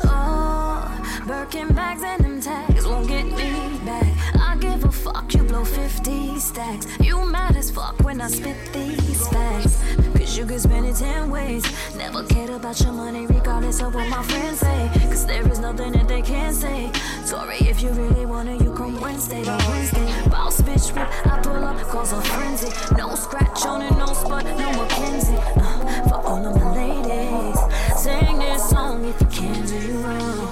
Oh, 0.03 1.23
Birkin 1.25 1.73
bags 1.73 2.03
and 2.03 2.23
them 2.23 2.41
tags 2.41 2.85
won't 2.85 3.07
get 3.07 3.25
me 3.25 3.79
back. 3.85 4.07
I 4.35 4.57
give 4.59 4.83
a 4.83 4.91
fuck, 4.91 5.33
you 5.33 5.43
blow 5.43 5.63
50 5.63 6.39
stacks. 6.39 6.87
You 6.99 7.25
mad 7.25 7.55
as 7.55 7.71
fuck 7.71 7.97
when 8.03 8.19
I 8.19 8.27
spit 8.27 8.57
these 8.73 9.27
facts. 9.29 9.81
Cause 10.17 10.37
you 10.37 10.45
can 10.45 10.59
spend 10.59 10.85
it 10.85 10.95
10 10.95 11.29
ways. 11.31 11.63
Never 11.95 12.23
cared 12.23 12.49
about 12.49 12.79
your 12.81 12.91
money, 12.91 13.27
of 13.69 13.93
what 13.93 14.07
my 14.09 14.23
friends 14.23 14.59
say. 14.61 14.89
Cause 15.09 15.27
there 15.27 15.47
is 15.47 15.59
nothing 15.59 15.91
that 15.91 16.07
they 16.07 16.23
can 16.23 16.51
say. 16.51 16.91
Sorry 17.23 17.57
if 17.57 17.83
you 17.83 17.89
really 17.91 18.25
wanna, 18.25 18.55
you 18.55 18.73
come 18.73 18.99
Wednesday 18.99 19.43
to 19.43 19.57
Wednesday. 19.69 20.07
Boss 20.27 20.59
bitch 20.61 20.91
whip, 20.95 21.07
I 21.27 21.39
pull 21.43 21.63
up, 21.63 21.77
cause 21.87 22.11
a 22.11 22.19
frenzy. 22.19 22.69
No 22.97 23.13
scratch 23.13 23.63
on 23.67 23.83
it, 23.83 23.95
no 23.95 24.07
spot, 24.07 24.43
no 24.45 24.71
Mackenzie. 24.73 25.35
Uh, 25.37 26.09
for 26.09 26.15
all 26.15 26.47
of 26.47 26.55
my 26.55 26.75
ladies, 26.81 27.59
sing 28.01 28.39
this 28.39 28.69
song 28.69 29.05
if 29.05 29.21
you 29.21 29.27
can 29.27 29.63
do 29.67 29.99
wrong. 29.99 30.49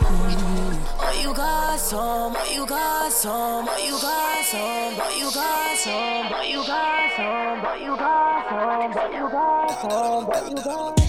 Oh, 1.01 1.19
you 1.19 1.34
got 1.34 1.80
some, 1.80 2.36
oh, 2.38 2.53
you 2.53 2.67
got 2.67 3.12
some, 3.12 3.67
oh, 3.67 3.77
you 3.84 3.97
got 3.99 4.45
some, 4.45 4.93
oh, 5.01 5.17
you 5.17 5.32
got 5.34 5.77
some, 5.77 5.93
oh, 6.34 6.43
you 6.43 6.62
got 6.67 7.12
some, 7.17 7.65
oh, 7.65 7.73
you 7.73 7.97
got 7.97 8.45
some, 8.47 8.93
oh, 8.93 9.10
you 9.10 9.30
got 9.34 9.82
some, 9.82 10.27
oh, 10.30 10.49
you 10.49 10.56
got 10.63 10.99
some. 10.99 11.07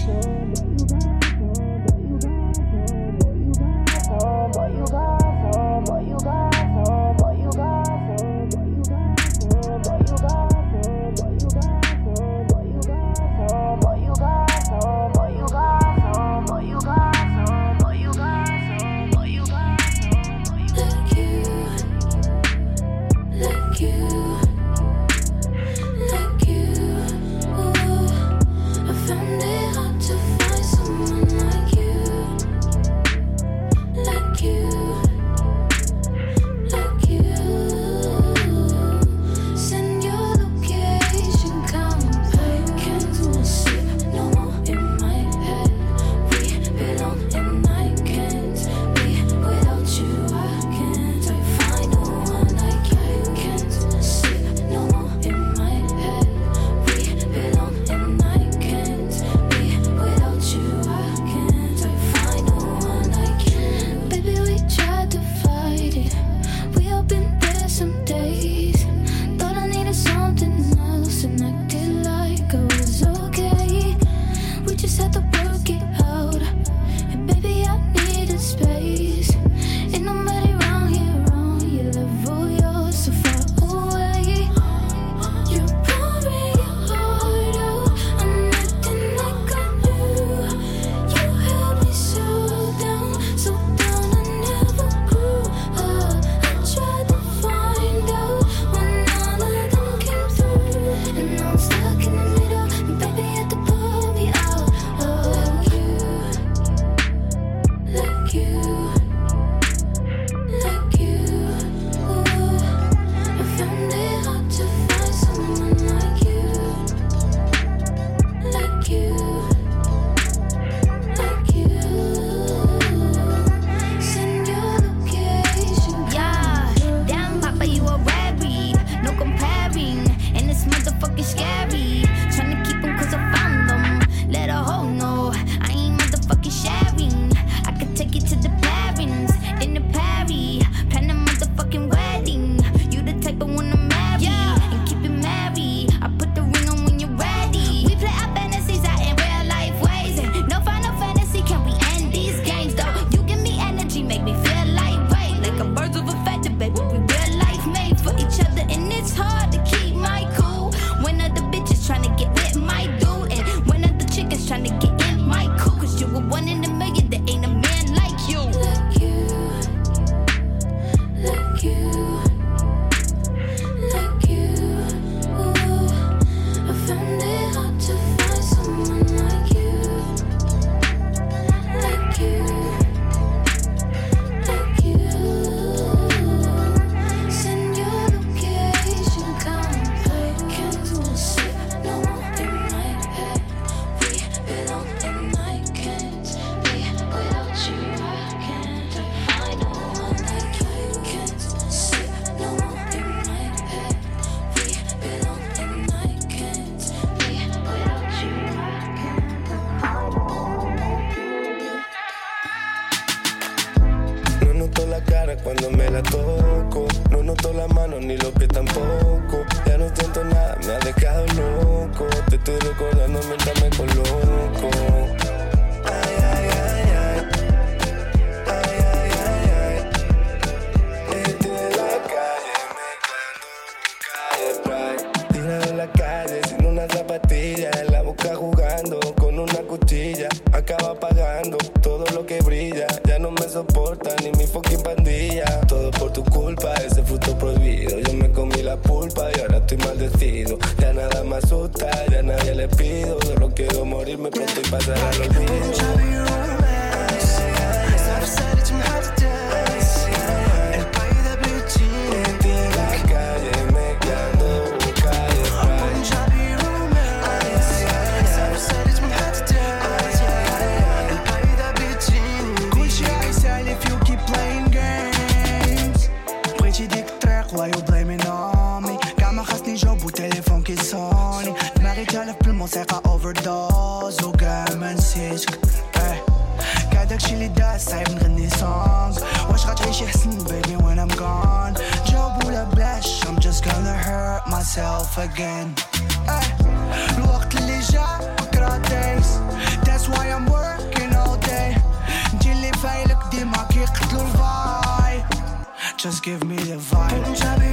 Just 305.99 306.23
give 306.23 306.43
me 306.45 306.55
the 306.55 306.77
vibe. 306.77 307.09
Don't 307.09 307.59
be. 307.59 307.67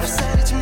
I 0.00 0.04
said 0.04 0.57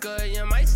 good, 0.00 0.26
you 0.26 0.44
might 0.44 0.69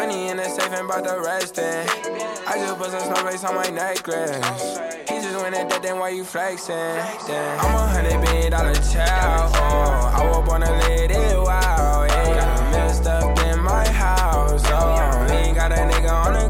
Money 0.00 0.28
in 0.28 0.38
the 0.38 0.44
safe 0.44 0.72
and 0.72 0.88
bout 0.88 1.04
rest 1.04 1.58
in. 1.58 1.86
I 2.46 2.56
just 2.56 2.78
put 2.78 2.90
some 2.90 3.00
snowflakes 3.00 3.44
on 3.44 3.54
my 3.54 3.68
necklace. 3.68 4.78
He 5.06 5.20
just 5.20 5.36
went 5.42 5.54
at 5.54 5.68
that, 5.68 5.82
then 5.82 5.98
why 5.98 6.08
you 6.08 6.24
flexing? 6.24 6.74
Then 6.74 7.58
I'm 7.60 7.74
a 7.74 7.86
hundred 7.86 8.18
billion 8.24 8.52
dollar 8.52 8.72
child. 8.76 9.52
Oh, 9.56 10.16
I 10.16 10.26
up 10.26 10.48
on 10.48 10.62
a 10.62 10.72
lady, 10.88 11.16
wow, 11.16 12.06
yeah. 12.08 12.24
Got 12.34 12.60
a 12.60 12.70
messed 12.70 13.06
up 13.08 13.38
in 13.40 13.60
my 13.60 13.86
house. 13.88 14.62
Oh, 14.68 15.28
ain't 15.30 15.56
got 15.56 15.70
a 15.70 15.74
nigga 15.74 16.10
on 16.10 16.32
the 16.32 16.48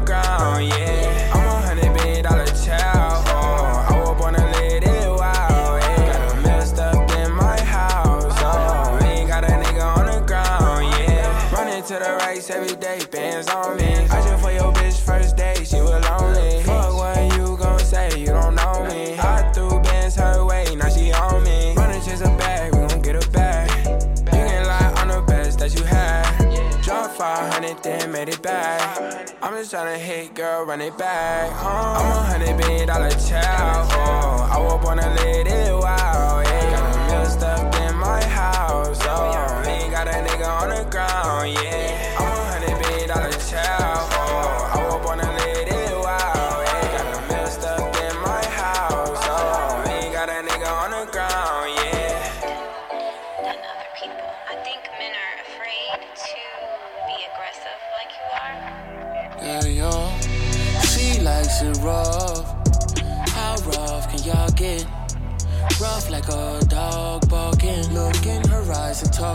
run 28.21 28.29
it 28.29 28.41
back. 28.43 29.35
I'm 29.41 29.53
just 29.53 29.73
tryna 29.73 29.97
hit, 29.97 30.35
girl, 30.35 30.63
run 30.63 30.79
it 30.79 30.95
back. 30.95 31.49
Oh, 31.55 31.95
I'm 31.97 32.11
a 32.11 32.21
hundred 32.21 32.55
billion 32.55 32.87
dollar 32.87 33.09
child. 33.09 33.89
Oh, 33.93 34.47
I 34.51 34.59
was 34.59 34.79
born 34.83 34.99
to 34.99 35.09
live 35.09 35.47
it 35.47 35.73
wild. 35.73 36.20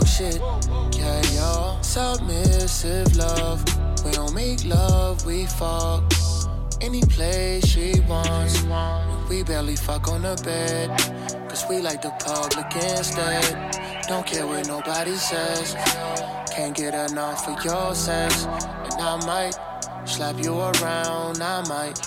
Shit. 0.05 0.41
Yeah, 0.97 1.21
y'all. 1.33 1.81
Submissive 1.81 3.15
love. 3.15 3.63
We 4.03 4.11
don't 4.11 4.33
make 4.33 4.65
love, 4.65 5.25
we 5.25 5.45
fuck. 5.45 6.03
Any 6.81 7.01
place 7.01 7.65
she 7.65 7.99
wants. 8.07 8.63
We 9.29 9.43
barely 9.43 9.75
fuck 9.75 10.07
on 10.07 10.21
the 10.21 10.39
bed. 10.43 10.89
Cause 11.49 11.65
we 11.69 11.79
like 11.79 12.01
the 12.01 12.11
public 12.19 12.75
instead. 12.75 13.75
Don't 14.07 14.25
care 14.25 14.45
what 14.45 14.67
nobody 14.67 15.15
says. 15.15 15.75
Can't 16.55 16.75
get 16.75 16.93
enough 17.09 17.47
of 17.47 17.63
your 17.65 17.95
sex. 17.95 18.45
And 18.45 19.01
I 19.01 19.25
might 19.25 19.55
slap 20.07 20.41
you 20.43 20.59
around, 20.59 21.41
I 21.41 21.67
might 21.67 21.97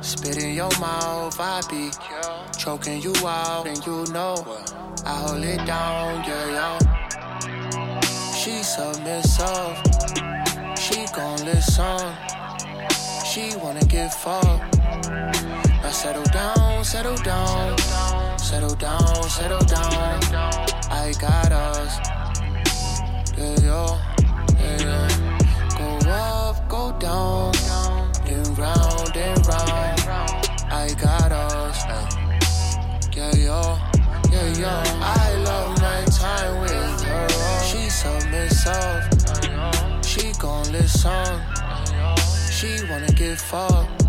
spit 0.00 0.42
in 0.42 0.54
your 0.54 0.70
mouth. 0.80 1.38
I 1.38 1.60
be 1.68 1.90
choking 2.58 3.02
you 3.02 3.14
out, 3.26 3.66
and 3.66 3.84
you 3.84 4.04
know 4.12 4.34
I 5.04 5.14
hold 5.26 5.44
it 5.44 5.64
down, 5.66 6.24
yeah, 6.28 6.78
yeah. 6.78 7.09
She 8.40 8.62
submissive, 8.62 9.76
she 10.78 11.04
gon' 11.14 11.44
listen. 11.44 12.14
She 13.22 13.54
wanna 13.56 13.84
get 13.84 14.14
fucked. 14.14 14.78
Now 14.78 15.90
settle 15.90 16.24
down, 16.32 16.82
settle 16.82 17.18
down, 17.18 17.76
settle 18.38 18.74
down, 18.76 19.28
settle 19.28 19.60
down. 19.66 20.22
I 20.90 21.12
got 21.20 21.52
us, 21.52 21.98
yeah, 23.36 23.60
yo, 23.60 23.98
yeah, 24.58 24.86
yeah. 24.88 25.08
Go 25.76 26.10
up, 26.10 26.66
go 26.66 26.96
down, 26.98 27.52
then 28.24 28.54
round 28.54 29.16
and 29.18 29.46
round. 29.48 30.00
I 30.72 30.88
got 30.98 31.30
us, 31.30 31.84
yeah, 33.14 33.34
yo, 33.36 33.78
yeah, 34.32 34.48
yo. 34.56 34.82
I 35.02 35.34
love 35.44 35.78
my 35.82 36.04
time 36.06 36.62
with 36.62 36.79
She 38.00 38.06
submissive, 38.06 39.04
she 40.02 40.32
gon' 40.38 40.72
listen. 40.72 41.38
She 42.50 42.82
wanna 42.88 43.12
get 43.12 43.38
fucked, 43.38 44.06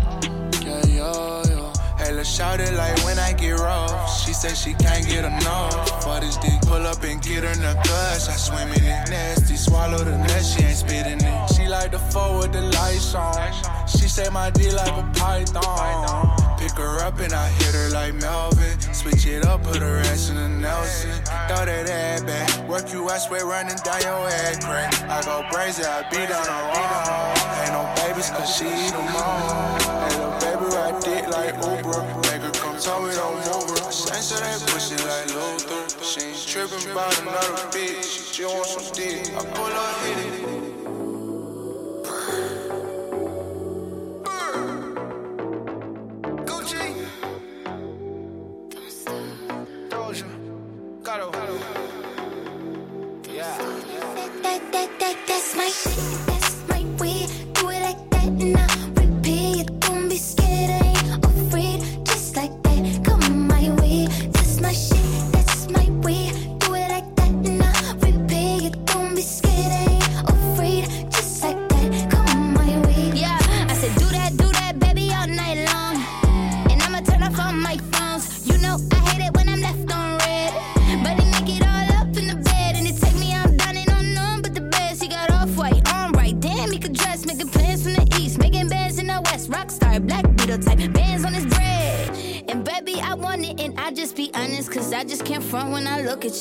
yeah, 0.64 0.86
yo, 0.86 1.42
yo. 1.44 1.72
Hey, 1.98 2.12
let's 2.12 2.34
shout 2.34 2.60
it 2.60 2.72
like 2.72 2.96
when 3.04 3.18
I 3.18 3.34
get 3.34 3.58
rough. 3.58 4.24
She 4.24 4.32
said 4.32 4.56
she 4.56 4.72
can't 4.72 5.06
get 5.06 5.26
enough. 5.26 6.02
For 6.04 6.20
this 6.20 6.38
dick, 6.38 6.58
pull 6.62 6.86
up 6.86 7.02
and 7.02 7.20
get 7.20 7.44
her 7.44 7.52
in 7.52 7.60
the 7.60 7.74
gush. 7.84 8.28
I 8.28 8.36
swim 8.36 8.68
in 8.68 8.82
it 8.82 9.10
nasty, 9.10 9.56
swallow 9.56 9.98
the 9.98 10.16
nut, 10.16 10.42
she 10.42 10.64
ain't 10.64 10.78
spitting 10.78 11.20
it. 11.20 11.52
She 11.54 11.68
like 11.68 11.90
the 11.90 11.98
four 11.98 12.38
with 12.38 12.52
the 12.52 12.62
lights 12.62 13.14
on. 13.14 13.86
She 13.86 14.08
say 14.08 14.30
my 14.30 14.48
D 14.48 14.70
like 14.70 14.88
a 14.88 15.02
python. 15.12 16.41
Pick 16.62 16.78
her 16.78 17.02
up 17.02 17.18
and 17.18 17.32
I 17.32 17.48
hit 17.58 17.74
her 17.74 17.90
like 17.90 18.14
Melvin. 18.14 18.78
Switch 18.94 19.26
it 19.26 19.44
up, 19.44 19.64
put 19.64 19.78
her 19.78 19.98
ass 19.98 20.30
in 20.30 20.36
the 20.36 20.48
Nelson. 20.48 21.10
Throw 21.50 21.66
that 21.66 21.90
ass 21.90 22.22
back. 22.22 22.68
Work 22.68 22.92
you, 22.92 23.08
I 23.08 23.18
swear, 23.18 23.44
running 23.46 23.74
down 23.82 24.00
your 24.02 24.30
head 24.30 24.62
crack. 24.62 24.94
I 25.10 25.20
go 25.22 25.42
crazy, 25.50 25.82
I 25.82 26.06
beat 26.08 26.28
down 26.28 26.46
the 26.46 26.60
wall. 26.70 27.34
Ain't 27.66 27.74
no 27.74 27.82
babies, 27.98 28.30
cause 28.30 28.46
she 28.46 28.66
eat 28.66 28.94
them 28.94 29.10
all. 29.10 29.74
Hey, 30.06 30.14
little 30.14 30.38
baby, 30.38 30.66
ride 30.70 31.02
dick 31.02 31.26
like 31.34 31.58
Uber. 31.58 31.98
Make 32.30 32.46
her 32.46 32.54
come 32.54 32.78
tell 32.78 33.02
me 33.02 33.12
don't 33.12 33.42
move 33.42 33.82
her. 33.82 33.90
Sense 33.90 34.30
that 34.30 34.62
pussy 34.70 34.94
like 35.02 35.34
Luther. 35.34 35.82
She 35.98 36.30
ain't 36.30 36.46
tripping 36.46 36.92
about 36.92 37.20
another 37.22 37.58
bitch. 37.74 38.06
She 38.06 38.44
just 38.44 38.54
want 38.54 38.66
some 38.68 38.94
dick. 38.94 39.34
I 39.34 39.44
pull 39.50 39.66
up, 39.66 39.98
hit 40.06 40.46
it. 40.46 40.71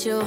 就 0.04 0.20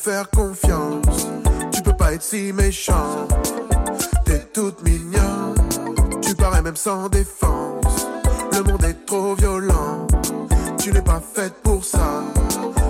faire 0.00 0.30
confiance. 0.30 1.28
Tu 1.72 1.82
peux 1.82 1.92
pas 1.92 2.14
être 2.14 2.22
si 2.22 2.52
méchant. 2.54 3.28
T'es 4.24 4.40
toute 4.54 4.82
mignonne. 4.82 5.54
Tu 6.22 6.34
parais 6.34 6.62
même 6.62 6.76
sans 6.76 7.08
défense. 7.10 8.06
Le 8.52 8.62
monde 8.62 8.82
est 8.84 9.04
trop 9.04 9.34
violent. 9.34 10.06
Tu 10.78 10.92
n'es 10.92 11.02
pas 11.02 11.20
faite 11.20 11.54
pour 11.62 11.84
ça. 11.84 12.24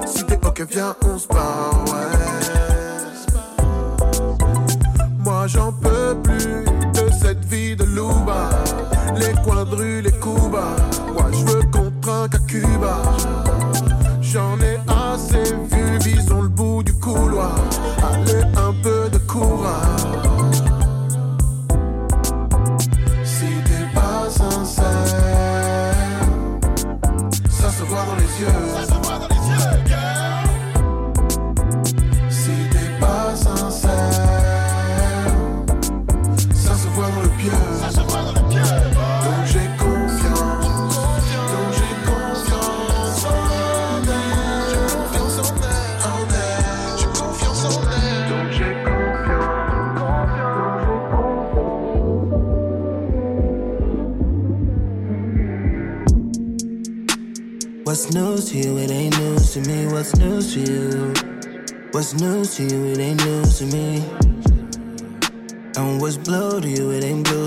Si 0.06 0.24
t'es 0.24 0.38
ok, 0.46 0.64
viens, 0.70 0.94
on 1.02 1.18
se 1.18 1.26
barre, 1.26 1.84
ouais. 1.86 2.16
Moi 5.24 5.46
j'en 5.48 5.72
peux 5.72 6.16
plus 6.22 6.64
de 6.94 7.10
cette 7.20 7.44
vie 7.46 7.74
de 7.74 7.84
louba. 7.84 8.50
Les 9.16 9.32
coins 9.42 9.64
de 9.64 9.74
rue, 9.74 10.00
les 10.00 10.12
coups 10.12 10.50
bas. 10.52 10.76
Moi 11.12 11.26
je 11.32 11.44
veux 11.44 11.62
qu'on 11.72 11.90
trinque 12.00 12.36
à 12.36 12.38
Cuba. 12.46 13.02
what's 60.00 60.16
new 60.16 60.40
to 60.40 60.60
you? 60.60 61.12
What's 61.90 62.14
new 62.14 62.42
to 62.42 62.62
you? 62.62 62.86
It 62.86 62.98
ain't 63.00 63.22
new 63.22 63.44
to 63.44 63.66
me. 63.66 64.02
And 65.76 66.00
what's 66.00 66.16
blue 66.16 66.58
to 66.58 66.66
you? 66.66 66.90
It 66.92 67.04
ain't 67.04 67.24
blue. 67.28 67.39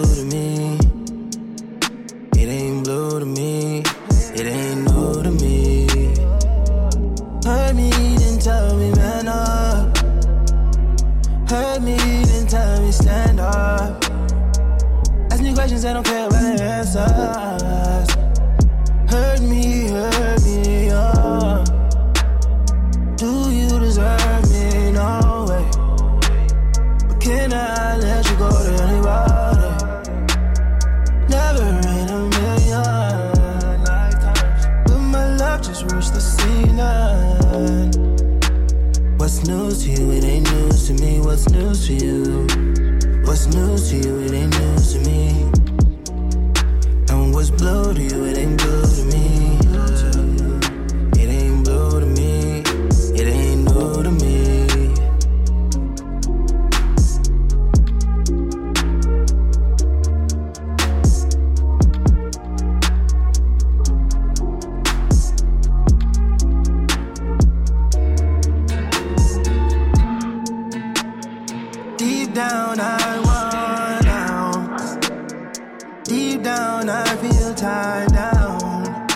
When 76.84 76.90
I 76.90 77.16
feel 77.16 77.54
tied 77.54 78.12
down. 78.12 79.08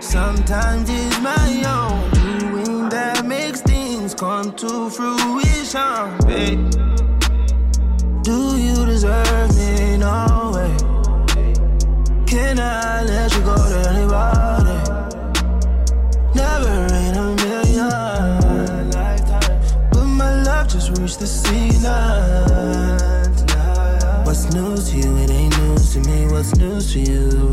Sometimes 0.00 0.90
it's 0.90 1.20
my 1.20 1.62
own 1.78 2.10
doing 2.10 2.88
that 2.88 3.24
makes 3.24 3.60
things 3.60 4.16
come 4.16 4.52
to 4.54 4.90
fruition, 4.90 6.18
babe. 6.26 6.68
Do 8.24 8.56
you 8.58 8.84
deserve 8.84 9.54
me? 9.56 9.96
No 9.98 10.50
way. 10.56 10.74
Can 12.26 12.58
I 12.58 13.04
let 13.04 13.32
you 13.32 13.42
go 13.42 13.54
to 13.54 13.78
anybody? 13.94 14.78
Never 16.34 16.76
in 17.04 17.14
a 17.14 17.36
million. 17.44 18.90
lifetimes, 18.90 19.72
But 19.92 20.06
my 20.06 20.42
love 20.42 20.66
just 20.66 20.98
reached 20.98 21.20
the 21.20 21.28
sea. 21.28 21.62
What's 24.32 24.54
news 24.54 24.90
to 24.90 24.96
you? 24.96 25.16
It 25.18 25.30
ain't 25.30 25.58
news 25.58 25.92
to 25.92 26.00
me. 26.08 26.26
What's 26.32 26.56
news 26.56 26.94
to 26.94 27.00
you? 27.00 27.52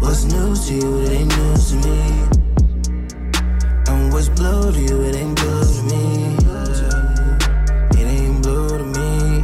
What's 0.00 0.24
news 0.24 0.68
to 0.68 0.74
you? 0.74 1.00
It 1.00 1.12
ain't 1.12 1.34
news 1.34 1.70
to 1.70 1.76
me. 1.76 1.98
And 3.88 4.12
what's 4.12 4.28
blue 4.28 4.70
to 4.70 4.78
you? 4.78 5.00
It 5.00 5.16
ain't 5.16 5.34
blue 5.34 5.64
to 5.64 5.82
me. 5.84 6.36
It 7.98 8.06
ain't 8.06 8.42
blue 8.42 8.68
to 8.68 8.84
me. 8.84 9.40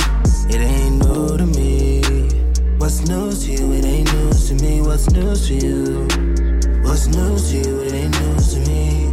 It 0.55 0.61
ain't 0.61 0.99
new 1.03 1.39
to 1.39 1.47
me. 1.47 2.29
What's 2.77 3.09
news 3.09 3.47
to 3.47 3.53
you? 3.53 3.73
It 3.73 3.87
ain't 3.87 4.13
news 4.13 4.49
to 4.49 4.55
me. 4.63 4.83
What's 4.83 5.11
news 5.13 5.49
to 5.49 5.55
you? 5.55 6.07
What's 6.83 7.07
news 7.07 7.53
to 7.53 7.57
you? 7.57 7.81
It 7.85 7.95
ain't 7.95 8.21
news 8.21 8.53
to 8.53 8.61
me. 8.69 9.10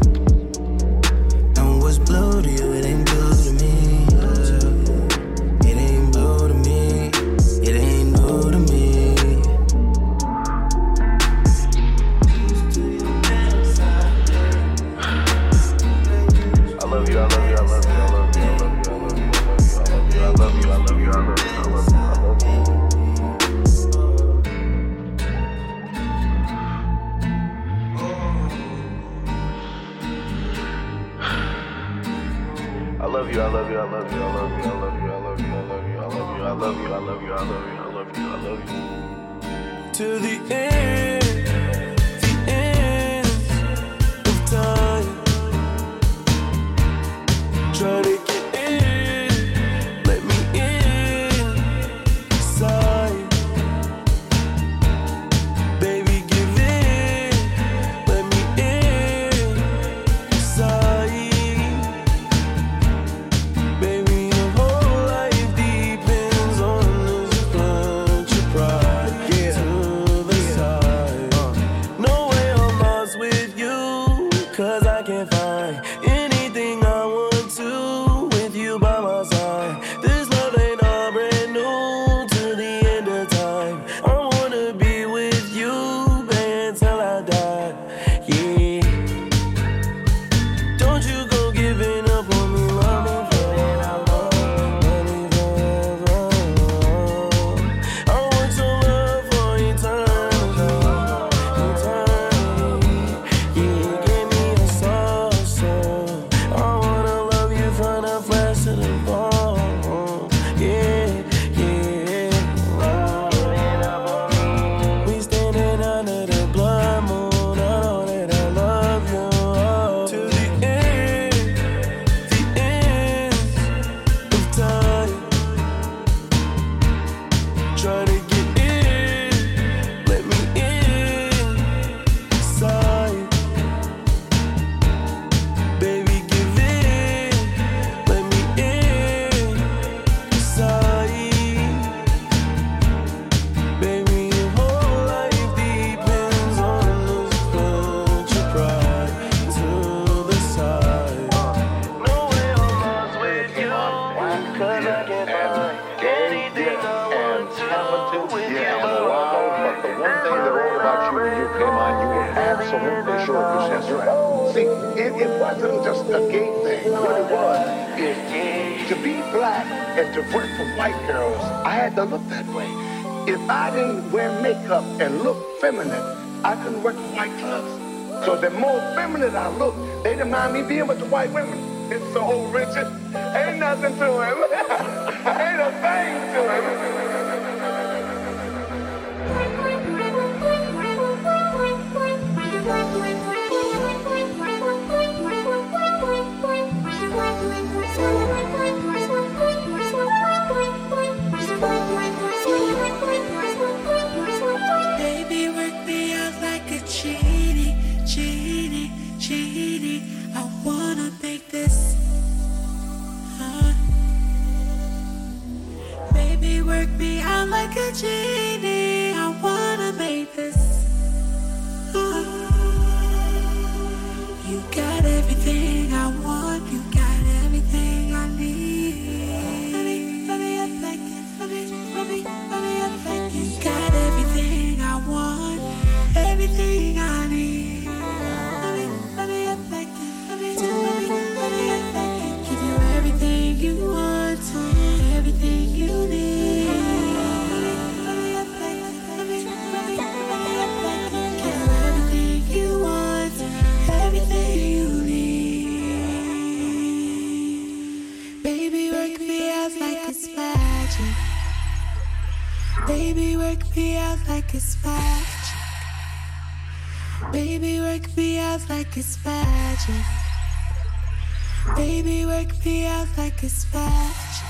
Baby, 271.75 272.25
work 272.25 272.65
me 272.65 272.85
out 272.85 273.07
like 273.17 273.43
it's 273.43 273.65
magic. 273.73 274.47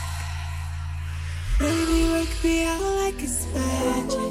Baby, 1.60 2.10
work 2.12 2.44
me 2.44 2.66
out 2.66 2.82
like 2.82 3.22
it's 3.22 3.46
magic. 3.54 4.28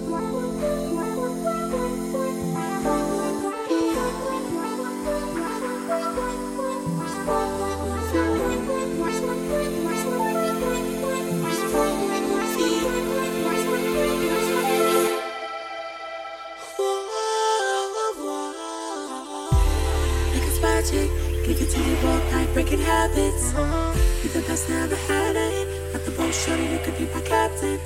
Breaking 22.66 22.84
habits. 22.84 23.52
You're 23.54 24.42
the 24.42 24.44
best 24.48 24.68
never 24.68 24.96
had 24.96 25.36
it. 25.36 25.92
Not 25.92 26.04
the 26.04 26.32
shorty, 26.32 26.64
you 26.64 26.78
could 26.80 26.98
be 26.98 27.04
my 27.14 27.20
captain. 27.20 27.78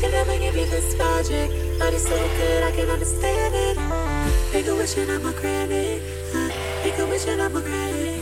Can 0.00 0.10
never 0.10 0.38
give 0.38 0.56
you 0.56 0.66
this 0.66 0.96
magic, 0.96 1.50
but 1.78 1.92
it's 1.92 2.04
so 2.08 2.16
good 2.16 2.62
I 2.62 2.70
can 2.72 2.88
understand 2.88 3.54
it. 3.54 3.76
Make 4.52 4.66
a 4.66 4.74
wish 4.74 4.96
and 4.96 5.10
I'ma 5.10 5.32
grant 5.32 5.72
it. 5.72 6.02
Uh, 6.34 6.48
Make 6.84 6.98
a 6.98 7.06
wish 7.06 7.26
and 7.26 7.42
I'ma 7.42 7.60
grant 7.60 7.96
it. 7.96 8.17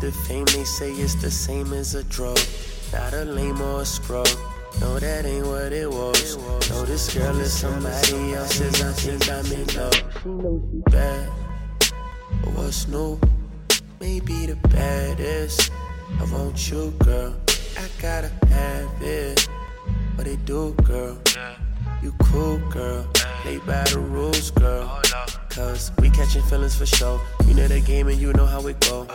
To 0.00 0.12
fame, 0.12 0.44
they 0.46 0.64
say 0.64 0.92
it's 0.92 1.14
the 1.14 1.30
same 1.30 1.72
as 1.72 1.94
a 1.94 2.04
drug. 2.04 2.38
Not 2.92 3.12
a 3.12 3.24
lame 3.24 3.60
or 3.60 3.82
a 3.82 3.84
scrub. 3.84 4.28
No, 4.80 4.98
that 4.98 5.24
ain't 5.24 5.46
what 5.46 5.72
it 5.72 5.90
was. 5.90 6.36
No, 6.70 6.84
this 6.84 7.14
girl 7.14 7.38
is 7.38 7.52
somebody 7.52 8.34
else's. 8.34 8.82
I 8.82 8.92
think 8.92 9.28
I'm 9.30 9.46
in 9.52 9.66
love. 9.76 9.94
She 9.94 10.30
she 10.70 10.82
bad. 10.90 11.28
What's 12.54 12.88
new? 12.88 13.20
Maybe 14.00 14.46
the 14.46 14.56
baddest. 14.68 15.70
I 16.20 16.24
want 16.32 16.70
you, 16.70 16.92
girl. 16.98 17.34
I 17.76 17.88
gotta 18.00 18.30
have 18.48 19.02
it. 19.02 19.48
What 20.16 20.26
it 20.26 20.44
do, 20.44 20.72
girl? 20.84 21.18
You 22.02 22.12
cool, 22.24 22.58
girl. 22.70 23.06
Play 23.42 23.58
by 23.58 23.84
the 23.84 23.98
rules, 23.98 24.50
girl. 24.50 25.00
Cause 25.50 25.92
we 26.00 26.10
catching 26.10 26.42
feelings 26.42 26.76
for 26.76 26.86
sure. 26.86 27.20
You 27.46 27.54
know 27.54 27.68
the 27.68 27.80
game 27.80 28.08
and 28.08 28.18
you 28.18 28.32
know 28.32 28.46
how 28.46 28.66
it 28.66 28.80
go. 28.80 29.06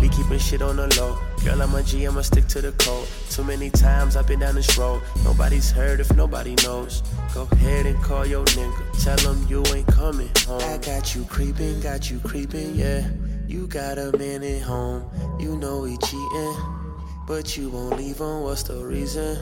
We 0.00 0.08
keeping 0.08 0.38
shit 0.38 0.62
on 0.62 0.76
the 0.76 0.88
low. 0.98 1.18
Girl, 1.44 1.60
I'm 1.62 1.74
a 1.74 1.82
G, 1.82 2.06
I'ma 2.06 2.22
stick 2.22 2.46
to 2.48 2.60
the 2.60 2.72
code. 2.72 3.06
Too 3.30 3.44
many 3.44 3.70
times 3.70 4.16
I've 4.16 4.26
been 4.26 4.40
down 4.40 4.54
this 4.54 4.76
road. 4.76 5.02
Nobody's 5.24 5.70
heard 5.70 6.00
if 6.00 6.14
nobody 6.14 6.54
knows. 6.64 7.02
Go 7.34 7.48
ahead 7.52 7.86
and 7.86 8.02
call 8.02 8.26
your 8.26 8.44
nigga. 8.46 9.04
Tell 9.04 9.32
him 9.32 9.46
you 9.48 9.62
ain't 9.74 9.86
coming 9.86 10.30
home. 10.46 10.62
I 10.62 10.78
got 10.78 11.14
you 11.14 11.24
creeping, 11.24 11.80
got 11.80 12.10
you 12.10 12.18
creeping, 12.20 12.74
yeah. 12.74 13.08
You 13.46 13.66
got 13.66 13.98
a 13.98 14.16
man 14.16 14.42
at 14.42 14.62
home. 14.62 15.08
You 15.38 15.56
know 15.56 15.84
he 15.84 15.96
cheating. 15.98 16.56
But 17.26 17.56
you 17.56 17.70
won't 17.70 17.96
leave 17.96 18.18
him, 18.18 18.42
what's 18.42 18.64
the 18.64 18.84
reason? 18.84 19.38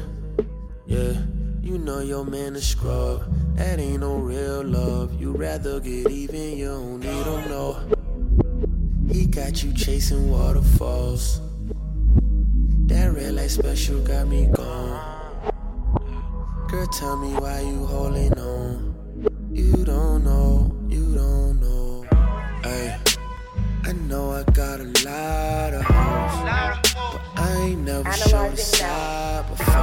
Yeah, 0.87 1.15
you 1.61 1.79
know 1.79 2.01
your 2.01 2.25
man 2.25 2.55
is 2.55 2.67
scrub. 2.67 3.25
That 3.57 3.81
ain't 3.81 4.01
no 4.01 4.17
real 4.17 4.63
love. 4.63 5.21
You 5.21 5.33
rather 5.33 5.81
get 5.81 6.11
even, 6.11 6.57
you 6.57 6.67
don't 6.67 7.01
need 7.01 7.27
him, 7.27 7.49
no. 7.49 8.02
He 9.13 9.27
got 9.27 9.63
you 9.63 9.75
chasing 9.75 10.31
waterfalls. 10.31 11.43
That 12.87 13.13
red 13.13 13.35
light 13.35 13.51
special 13.51 14.01
got 14.01 14.27
me 14.27 14.47
gone. 14.47 15.53
Girl, 16.69 16.87
tell 16.87 17.19
me 17.19 17.35
why 17.35 17.61
you 17.61 17.85
holding 17.85 18.33
on. 18.39 18.95
You 19.53 19.85
don't 19.85 20.25
know, 20.25 20.75
you 20.89 21.15
don't 21.15 21.61
know. 21.61 22.07
Ay, 22.65 22.99
I 23.85 23.93
know 23.93 24.33
I 24.33 24.45
got 24.53 24.81
a 24.81 24.85
lot 25.05 25.75
of 25.75 25.83
hoes, 25.83 26.81
but 27.13 27.21
I 27.37 27.57
ain't 27.67 27.83
never 27.83 28.11
shown 28.15 28.55
a 28.55 28.57
side 28.57 29.47
before. 29.47 29.77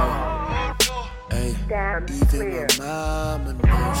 Ay, 1.30 1.54
even 2.10 2.66
my 2.78 2.84
mama 2.84 3.52
knows. 3.62 4.00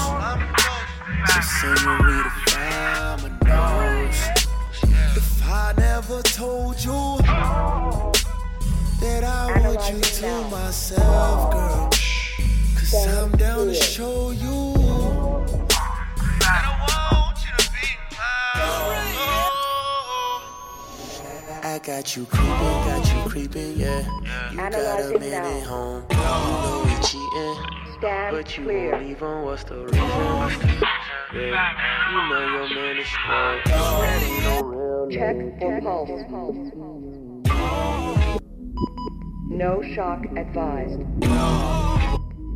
So 1.30 1.40
senorita 1.40 2.32
mama 2.52 3.38
knows. 3.44 4.39
I 5.52 5.74
never 5.76 6.22
told 6.22 6.82
you, 6.84 7.18
that 9.00 9.24
I 9.24 9.60
want 9.60 9.92
you 9.92 10.00
to 10.00 10.48
myself, 10.48 11.50
girl. 11.52 11.90
Cause 12.76 13.06
I'm 13.08 13.32
down 13.32 13.66
to 13.66 13.74
show 13.74 14.30
you. 14.30 14.74
I 16.42 16.62
don't 16.62 16.78
want 16.86 17.38
you 17.42 17.50
to 17.58 17.70
be 17.72 17.86
home. 18.14 19.10
I 21.64 21.80
got 21.82 22.16
you 22.16 22.26
creeping, 22.26 22.56
got 22.86 23.04
you 23.12 23.22
creeping, 23.28 23.72
yeah. 23.76 24.06
You 24.52 24.56
got 24.56 24.74
a 24.74 25.18
minute 25.18 25.64
home, 25.64 26.04
you 26.10 26.16
know 26.16 26.82
we 26.84 26.94
cheating. 27.04 27.56
But 28.00 28.56
you 28.56 28.64
won't 28.66 29.02
even, 29.02 29.42
what's 29.42 29.64
the 29.64 29.74
reason? 29.84 30.00
Yeah, 31.32 31.70
you 32.10 32.20
know 32.30 32.42
your 32.54 32.68
man 32.74 32.96
is 32.98 33.06
strong. 33.06 33.58
Ain't 33.66 34.42
no 34.42 34.54
real 34.54 34.59
Check 35.10 35.36
for 35.58 35.80
pulse. 35.80 36.10
No 39.48 39.82
shock 39.94 40.24
advised. 40.36 41.00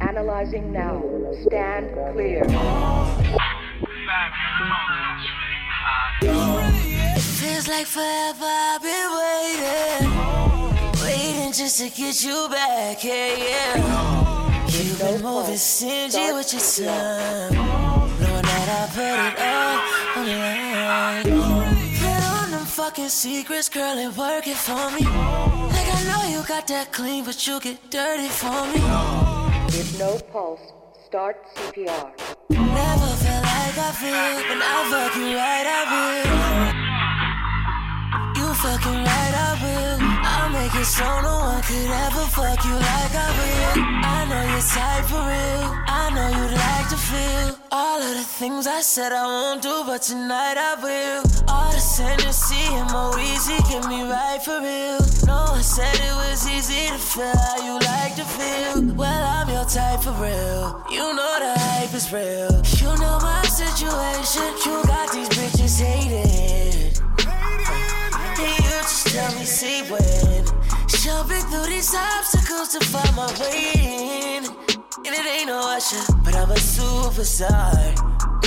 Analyzing 0.00 0.72
now. 0.72 1.02
Stand 1.46 1.90
clear. 2.12 2.44
Feels 7.40 7.66
like 7.66 7.86
forever 7.86 8.46
I've 8.46 8.82
been 8.82 9.10
waiting. 9.18 10.10
Waiting 11.02 11.52
just 11.52 11.80
to 11.80 11.90
get 11.90 12.22
you 12.24 12.48
back, 12.50 13.02
yeah, 13.02 13.36
yeah. 13.36 14.66
You've 14.68 14.98
been 15.00 15.22
moving 15.22 15.56
stingy 15.56 16.32
with 16.32 16.52
your 16.52 16.62
time. 16.62 17.54
Knowing 17.54 18.42
that 18.42 18.68
I 18.68 18.86
put 18.94 19.18
it 19.26 19.38
all 19.42 20.20
on 20.20 20.26
the 20.26 20.34
line. 20.38 21.23
Put 22.74 22.80
on 22.80 22.86
them 22.86 22.94
fucking 22.94 23.08
secrets, 23.08 23.68
girl, 23.68 23.98
and 23.98 24.16
work 24.16 24.46
it 24.46 24.56
for 24.56 24.90
me. 24.90 25.00
Like 25.00 25.88
I 25.94 26.04
know 26.08 26.22
you 26.28 26.42
got 26.46 26.66
that 26.68 26.92
clean, 26.92 27.24
but 27.24 27.46
you 27.46 27.60
get 27.60 27.90
dirty 27.90 28.28
for 28.28 28.66
me. 28.72 28.80
With 29.66 29.98
no 29.98 30.18
pulse, 30.32 30.60
start 31.06 31.36
CPR. 31.54 32.12
Never 32.50 33.16
felt 33.22 33.44
like 33.44 33.78
I 33.78 33.92
feel 34.00 34.34
when 34.48 34.62
I 34.62 34.84
fuck 34.90 35.16
you 35.16 35.36
right, 35.36 35.66
I 35.66 35.82
will. 35.92 36.24
You 38.38 38.54
fucking 38.54 39.04
right, 39.04 39.34
I 39.34 39.52
will. 39.62 40.03
Make 40.64 40.76
it 40.76 40.86
so 40.86 41.04
no 41.20 41.40
one 41.40 41.62
could 41.62 41.90
ever 41.90 42.24
fuck 42.32 42.64
you 42.64 42.72
like 42.72 43.14
I 43.26 43.28
will. 43.36 43.84
I 44.16 44.24
know 44.30 44.42
you're 44.48 44.68
tight 44.72 45.04
for 45.10 45.20
real. 45.20 45.64
I 46.00 46.08
know 46.14 46.28
you'd 46.38 46.56
like 46.56 46.88
to 46.88 46.96
feel 46.96 47.58
all 47.70 48.00
of 48.00 48.14
the 48.16 48.24
things 48.24 48.66
I 48.66 48.80
said 48.80 49.12
I 49.12 49.26
won't 49.26 49.60
do, 49.60 49.82
but 49.84 50.00
tonight 50.00 50.56
I 50.56 50.74
will. 50.80 51.20
All 51.52 51.70
the 51.70 51.84
Tennessee 51.96 52.68
and 52.80 52.88
Moeezy 52.88 53.58
get 53.68 53.86
me 53.90 54.08
right 54.08 54.40
for 54.42 54.56
real. 54.64 55.04
No 55.26 55.52
I 55.52 55.60
said 55.60 55.96
it 56.00 56.14
was 56.24 56.48
easy 56.48 56.88
to 56.88 56.98
feel 57.12 57.36
how 57.36 57.60
you 57.66 57.74
like 57.84 58.14
to 58.16 58.24
feel. 58.24 58.94
Well, 58.96 59.22
I'm 59.36 59.50
your 59.50 59.66
type 59.66 60.00
for 60.00 60.16
real. 60.16 60.80
You 60.88 61.12
know 61.12 61.34
the 61.44 61.60
hype 61.60 61.92
is 61.92 62.10
real. 62.10 62.48
You 62.80 62.90
know 63.02 63.18
my 63.20 63.42
situation. 63.44 64.48
You 64.64 64.82
got 64.88 65.12
these 65.12 65.28
bitches 65.28 65.76
hated. 65.84 66.54
Tell 69.14 69.32
me, 69.36 69.44
see 69.44 69.82
when. 69.82 70.44
Jumping 70.88 71.46
through 71.46 71.66
these 71.66 71.94
obstacles 71.94 72.70
to 72.70 72.80
find 72.84 73.14
my 73.14 73.30
way 73.38 73.70
in. 73.76 74.44
And 75.06 75.14
it 75.14 75.24
ain't 75.24 75.46
no 75.46 75.60
Usher, 75.70 76.02
but 76.24 76.34
I'm 76.34 76.50
a 76.50 76.54
superstar. 76.54 77.94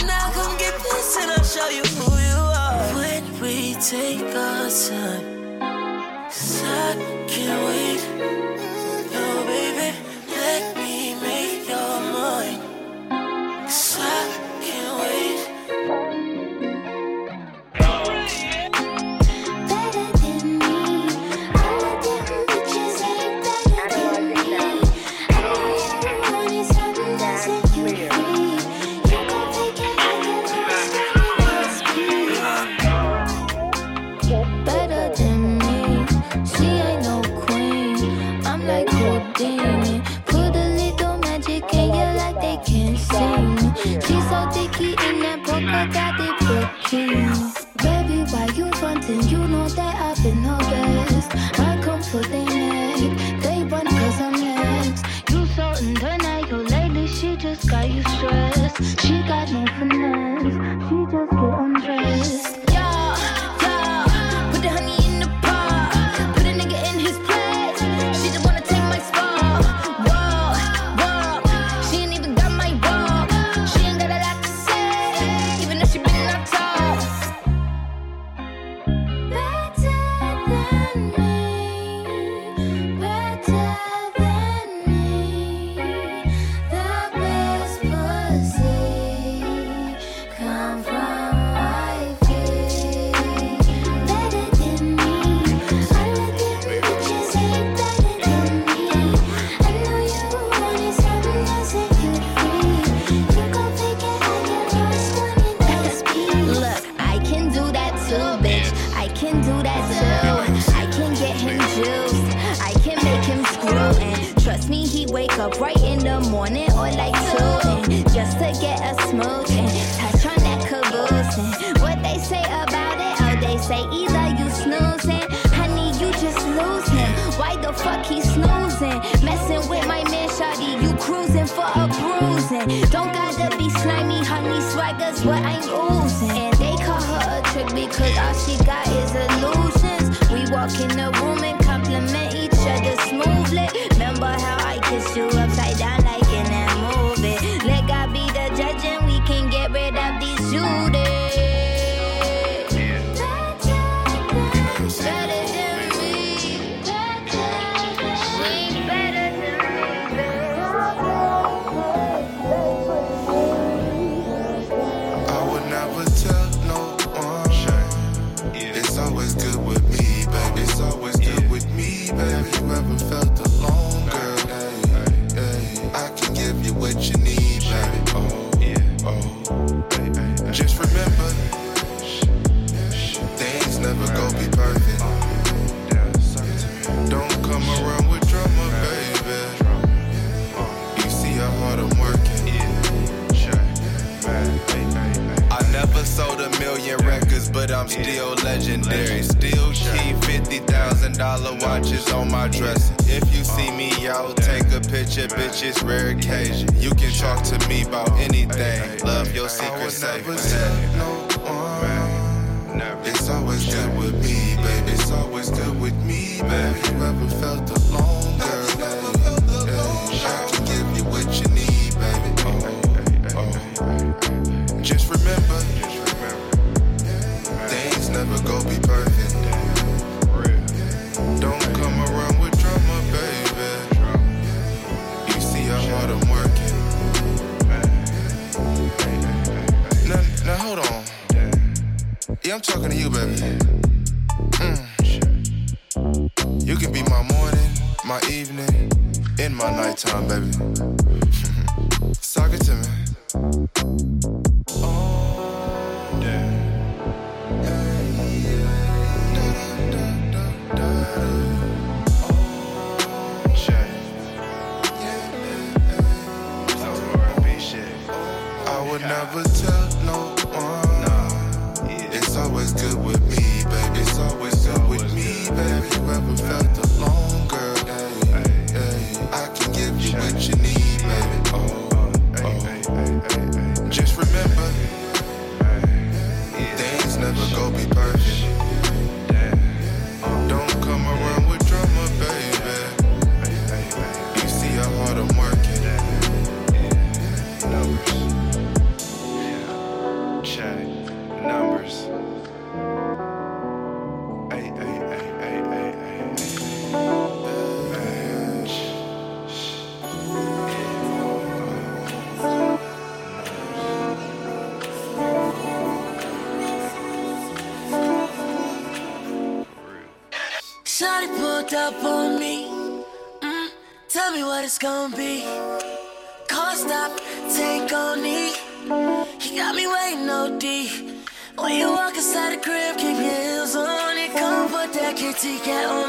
Now 0.05 0.29
come 0.33 0.57
get 0.57 0.75
this 0.83 1.17
and 1.21 1.31
I'll 1.31 1.43
show 1.45 1.69
you 1.69 1.83
who 1.83 2.11
you 2.19 2.41
are. 2.63 2.83
When 2.99 3.23
we 3.39 3.75
take 3.75 4.19
our 4.35 4.69
time, 4.69 5.61
I 5.61 7.25
can't 7.29 7.63
wait. 7.67 8.56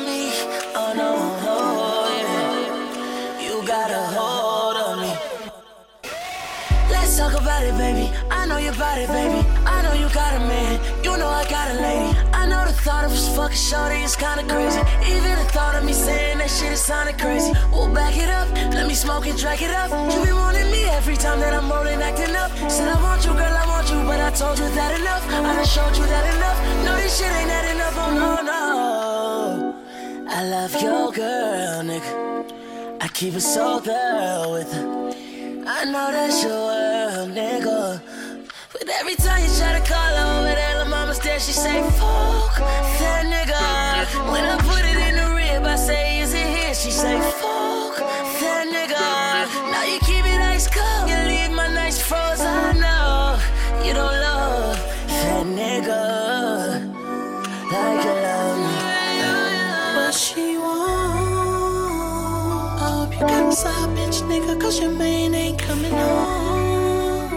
Me. 0.08 0.32
Oh 0.80 0.92
no, 0.96 1.10
oh. 1.52 1.98
You 3.44 3.54
got 3.66 3.90
a 3.90 4.02
hold 4.16 4.76
on 4.86 4.96
me. 5.04 5.12
Let's 6.90 7.16
talk 7.18 7.34
about 7.40 7.62
it, 7.64 7.76
baby. 7.76 8.06
I 8.30 8.46
know 8.46 8.58
you 8.58 8.70
about 8.70 8.98
it, 8.98 9.08
baby. 9.08 9.40
I 9.66 9.82
know 9.84 9.94
you 10.02 10.08
got 10.14 10.32
a 10.34 10.40
man. 10.52 10.80
You 11.04 11.16
know 11.20 11.28
I 11.28 11.44
got 11.56 11.66
a 11.74 11.76
lady. 11.86 12.10
I 12.32 12.46
know 12.50 12.64
the 12.64 12.72
thought 12.72 13.04
of 13.04 13.12
us 13.12 13.28
fucking 13.36 13.62
shorty 13.68 14.00
is 14.08 14.16
kinda 14.16 14.44
crazy. 14.52 14.80
Even 15.14 15.34
the 15.40 15.48
thought 15.56 15.74
of 15.78 15.84
me 15.84 15.92
saying 15.92 16.38
that 16.38 16.50
shit 16.50 16.72
is 16.72 16.80
sounding 16.80 17.18
crazy. 17.18 17.52
We'll 17.72 17.92
back 17.92 18.16
it 18.16 18.30
up. 18.30 18.48
Let 18.76 18.86
me 18.86 18.94
smoke 18.94 19.26
and 19.26 19.38
drag 19.38 19.60
it 19.62 19.72
up. 19.82 19.90
You 20.12 20.18
be 20.24 20.32
wanting 20.32 20.70
me 20.70 20.84
every 20.98 21.16
time 21.16 21.40
that 21.40 21.52
I'm 21.58 21.68
rolling, 21.70 22.00
acting 22.08 22.34
up. 22.42 22.50
Said 22.70 22.88
I 22.88 22.98
want 23.02 23.24
you, 23.26 23.32
girl, 23.40 23.54
I 23.62 23.64
want 23.72 23.86
you, 23.92 24.00
but 24.08 24.20
I 24.20 24.30
told 24.30 24.58
you 24.58 24.68
that 24.78 24.92
enough. 25.00 25.24
I 25.48 25.52
done 25.56 25.70
showed 25.76 25.94
you 25.98 26.06
that 26.14 26.24
enough. 26.34 26.58
No, 26.84 26.92
this 26.96 27.12
shit 27.18 27.32
ain't 27.38 27.50
that 27.54 27.66
enough. 27.74 27.94
Oh 28.04 28.10
no. 28.16 28.57
I 30.30 30.44
love 30.44 30.72
your 30.82 31.10
girl, 31.10 31.82
nigga. 31.82 32.98
I 33.00 33.08
keep 33.08 33.34
it 33.34 33.40
so 33.40 33.78
thorough 33.78 34.52
with 34.52 34.72
her. 34.72 35.10
I 35.66 35.84
know 35.84 36.12
that's 36.12 36.42
your 36.44 36.52
world, 36.52 37.30
nigga. 37.30 38.00
But 38.72 38.88
every 39.00 39.14
time 39.16 39.42
you 39.42 39.50
try 39.56 39.78
to 39.78 39.84
call 39.86 40.14
her 40.16 40.40
over 40.40 40.54
there, 40.54 40.78
la 40.78 40.84
mama's 40.84 41.18
there, 41.20 41.40
she 41.40 41.52
say, 41.52 41.82
fuck 41.82 42.56
that 42.58 43.24
nigga. 43.24 44.30
When 44.30 44.44
I 44.44 44.58
put 44.58 44.84
it 44.84 44.98
in 45.08 45.16
the 45.16 45.34
rib, 45.34 45.64
I 45.64 45.76
say, 45.76 46.20
is 46.20 46.34
it 46.34 46.46
here? 46.46 46.74
She 46.74 46.90
say, 46.90 47.18
side 63.18 63.90
bitch, 63.96 64.22
nigga, 64.22 64.60
cause 64.60 64.78
your 64.80 64.90
main 64.90 65.34
ain't 65.34 65.58
coming 65.58 65.90
home. 65.90 67.28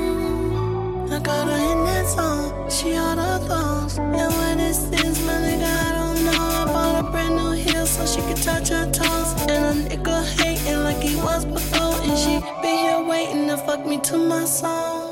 I 1.11 1.19
got 1.19 1.47
her 1.47 1.61
in 1.71 1.83
that 1.85 2.05
song, 2.07 2.69
she 2.69 2.95
all 2.95 3.15
the 3.15 3.39
thongs. 3.47 3.97
And 3.97 4.33
when 4.37 4.59
it 4.59 4.69
is, 4.69 5.19
my 5.25 5.33
nigga, 5.33 5.65
I 5.65 5.91
don't 5.99 6.25
know. 6.25 6.31
I 6.31 6.65
bought 6.65 7.05
a 7.05 7.11
brand 7.11 7.35
new 7.35 7.51
heel 7.51 7.85
so 7.85 8.05
she 8.05 8.21
can 8.21 8.35
touch 8.35 8.69
her 8.69 8.85
toes. 8.91 9.33
And 9.49 9.63
a 9.65 9.73
nigga 9.89 10.23
hating 10.39 10.83
like 10.83 11.01
he 11.01 11.15
was 11.15 11.45
before. 11.45 11.95
And 12.05 12.17
she 12.17 12.39
be 12.61 12.73
here 12.83 13.01
waiting 13.03 13.47
to 13.47 13.57
fuck 13.57 13.85
me 13.85 13.97
to 14.09 14.17
my 14.17 14.45
song. 14.45 15.09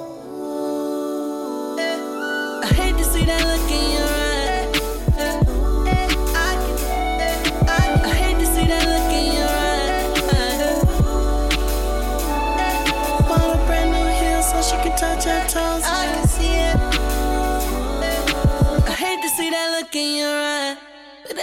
I 2.64 2.68
hate 2.76 2.98
to 2.98 3.04
see 3.04 3.26
that 3.26 3.42
look 3.50 3.72
in 3.72 3.92
your 3.98 4.09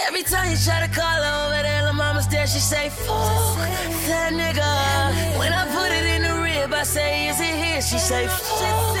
every 0.07 0.23
time 0.23 0.49
you 0.49 0.57
try 0.57 0.79
to 0.85 0.91
call 0.93 1.21
her 1.21 1.47
over 1.47 1.61
there, 1.61 1.83
la 1.83 1.91
mama's 1.91 2.27
there, 2.27 2.47
she 2.47 2.59
say, 2.59 2.89
fuck 2.89 3.57
that 4.07 4.31
nigga. 4.31 5.37
When 5.37 5.51
I 5.51 5.65
put 5.77 5.91
it 5.91 6.05
in 6.15 6.21
the 6.23 6.35
rib, 6.41 6.73
I 6.73 6.83
say, 6.83 7.27
is 7.27 7.39
it 7.39 7.55
here? 7.63 7.81
She 7.81 7.99
say, 7.99 8.27
fuck 8.27 8.95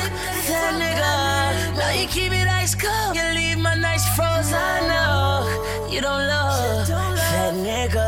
that 0.49 0.73
nigga. 0.81 1.77
Now 1.77 1.91
you 1.99 2.07
keep 2.07 2.31
it 2.33 2.47
ice 2.47 2.75
cold, 2.75 3.15
you 3.15 3.23
leave 3.33 3.57
my 3.57 3.75
nights 3.75 4.07
froze. 4.15 4.51
I 4.51 4.81
know 4.91 5.89
you 5.89 6.01
don't 6.01 6.27
love 6.27 6.87
that 6.87 7.53
nigga 7.53 8.07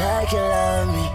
like 0.00 0.32
you 0.32 0.44
love 0.56 0.88
me. 0.96 1.06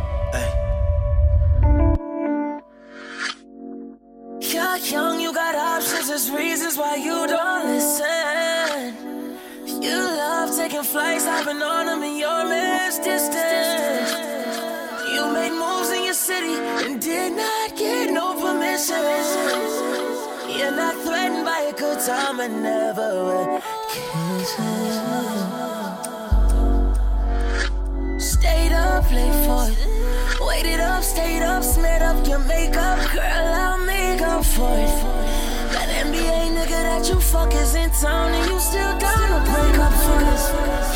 You're 4.54 4.78
young, 4.78 5.20
you 5.20 5.34
got 5.34 5.56
options, 5.56 6.08
there's 6.08 6.30
reasons 6.30 6.78
why 6.78 6.96
you 6.96 7.26
don't 7.28 7.66
listen. 7.68 8.43
Taking 10.64 10.84
flights, 10.84 11.26
been 11.44 11.62
on 11.62 11.88
them 11.88 12.04
in 12.04 12.18
your 12.18 12.46
man's 12.46 12.98
distance. 12.98 14.12
You 15.12 15.30
made 15.34 15.52
moves 15.52 15.90
in 15.92 16.06
your 16.06 16.14
city 16.14 16.56
and 16.86 17.02
did 17.02 17.34
not 17.34 17.76
get 17.76 18.14
no 18.14 18.34
permission. 18.40 18.96
You're 20.58 20.72
not 20.72 20.96
threatened 21.04 21.44
by 21.44 21.68
a 21.70 21.74
good 21.74 22.00
time 22.00 22.40
and 22.40 22.64
never 22.64 23.10
will. 23.28 23.62
Stayed 28.22 28.72
up 28.72 29.12
late 29.12 29.40
for 29.46 29.68
it. 29.68 29.78
Waited 30.48 30.80
up, 30.80 31.04
stayed 31.04 31.44
up, 31.44 31.62
smeared 31.62 32.04
up 32.04 32.26
your 32.26 32.40
makeup. 32.40 33.12
Girl, 33.12 33.22
I'll 33.22 33.86
make 33.86 34.22
up 34.22 34.46
for 34.46 34.72
it. 34.80 34.96
That 35.74 35.90
NBA 36.06 36.53
nigga 36.74 36.84
that 36.84 37.10
you 37.10 37.20
fuck 37.20 37.54
is 37.54 37.76
in 37.76 37.90
town 37.92 38.32
and 38.34 38.50
you 38.50 38.60
still 38.60 38.98
down 39.00 39.28
to 39.30 39.52
break 39.52 39.78
up 39.80 39.94
for 39.94 40.18
this. 40.26 40.44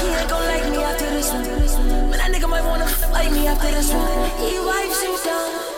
He 0.01 0.07
ain't 0.07 0.29
gon' 0.29 0.45
like 0.45 0.69
me 0.71 0.77
after 0.77 1.09
this 1.09 1.31
one. 1.31 2.09
Man, 2.09 2.17
that 2.17 2.31
nigga 2.31 2.49
might 2.49 2.65
wanna 2.65 2.87
fight 2.87 3.31
me 3.31 3.47
after 3.47 3.69
this 3.71 3.91
one. 3.91 4.29
He 4.39 4.59
wipes 4.59 5.03
you 5.03 5.17
down. 5.23 5.76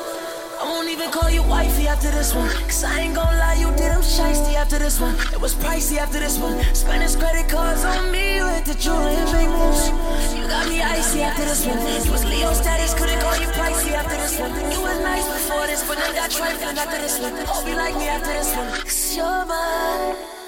I 0.69 0.71
won't 0.71 0.89
even 0.89 1.09
call 1.09 1.31
you 1.31 1.41
wifey 1.41 1.87
after 1.87 2.11
this 2.11 2.35
one. 2.35 2.47
Cause 2.69 2.83
I 2.83 2.99
ain't 2.99 3.15
gon' 3.15 3.35
lie, 3.41 3.55
you 3.55 3.71
did 3.71 3.89
him 3.89 4.05
shiesty 4.05 4.53
after 4.53 4.77
this 4.77 4.99
one. 4.99 5.15
It 5.33 5.41
was 5.41 5.55
pricey 5.55 5.97
after 5.97 6.19
this 6.19 6.37
one. 6.37 6.61
Spend 6.75 7.01
his 7.01 7.15
credit 7.15 7.49
cards 7.49 7.83
on 7.83 8.11
me 8.11 8.39
with 8.43 8.65
the 8.65 8.75
jewelry 8.75 9.15
and 9.17 9.31
big 9.33 9.49
moves. 9.49 9.89
You 10.37 10.45
got 10.45 10.69
me 10.69 10.79
icy 10.79 11.21
after 11.23 11.43
this 11.43 11.65
one. 11.65 11.79
You 12.05 12.11
was 12.11 12.23
Leo 12.23 12.53
status, 12.53 12.93
couldn't 12.93 13.19
call 13.19 13.35
you 13.41 13.47
pricey 13.57 13.93
after 13.97 14.15
this 14.21 14.39
one. 14.39 14.53
You 14.71 14.79
was 14.79 14.99
nice 15.01 15.25
before 15.25 15.65
this, 15.65 15.81
but 15.87 15.97
then 15.97 16.13
got 16.13 16.29
trifling 16.29 16.77
after 16.77 17.01
this 17.01 17.19
one. 17.19 17.33
Hope 17.47 17.67
you 17.67 17.75
like 17.75 17.95
me 17.95 18.07
after 18.07 18.31
this 18.31 18.55
one. 18.55 18.69
Cause 18.69 19.15
you're 19.17 19.45
mine. 19.45 20.38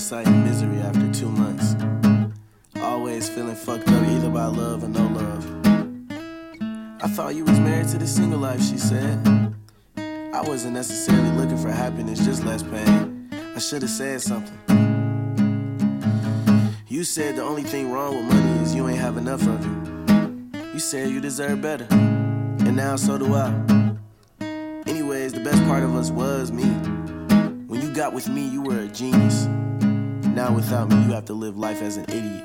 Sight 0.00 0.26
and 0.26 0.44
misery 0.44 0.78
after 0.78 1.12
two 1.12 1.28
months. 1.28 1.76
Always 2.80 3.28
feeling 3.28 3.54
fucked 3.54 3.86
up 3.88 4.08
either 4.08 4.30
by 4.30 4.46
love 4.46 4.82
or 4.82 4.88
no 4.88 5.06
love. 5.08 5.44
I 7.02 7.08
thought 7.08 7.34
you 7.34 7.44
was 7.44 7.60
married 7.60 7.88
to 7.88 7.98
the 7.98 8.06
single 8.06 8.38
life, 8.38 8.62
she 8.62 8.78
said. 8.78 9.18
I 9.96 10.42
wasn't 10.42 10.72
necessarily 10.72 11.30
looking 11.36 11.58
for 11.58 11.70
happiness, 11.70 12.24
just 12.24 12.44
less 12.44 12.62
pain. 12.62 13.28
I 13.54 13.58
should 13.58 13.82
have 13.82 13.90
said 13.90 14.22
something. 14.22 14.56
You 16.88 17.04
said 17.04 17.36
the 17.36 17.42
only 17.42 17.62
thing 17.62 17.92
wrong 17.92 18.16
with 18.16 18.34
money 18.34 18.62
is 18.62 18.74
you 18.74 18.88
ain't 18.88 18.98
have 18.98 19.18
enough 19.18 19.42
of 19.46 19.60
it. 19.60 20.64
You 20.72 20.80
said 20.80 21.10
you 21.10 21.20
deserve 21.20 21.60
better. 21.60 21.86
And 21.90 22.74
now 22.74 22.96
so 22.96 23.18
do 23.18 23.34
I. 23.34 23.52
Anyways, 24.86 25.34
the 25.34 25.40
best 25.40 25.62
part 25.64 25.82
of 25.82 25.94
us 25.94 26.10
was 26.10 26.50
me. 26.50 26.64
When 27.66 27.82
you 27.82 27.92
got 27.92 28.14
with 28.14 28.28
me, 28.28 28.48
you 28.48 28.62
were 28.62 28.80
a 28.80 28.88
genius. 28.88 29.46
Now 30.34 30.54
without 30.54 30.88
me, 30.88 30.96
you 31.04 31.12
have 31.12 31.24
to 31.26 31.34
live 31.34 31.58
life 31.58 31.82
as 31.82 31.96
an 31.96 32.04
idiot. 32.04 32.44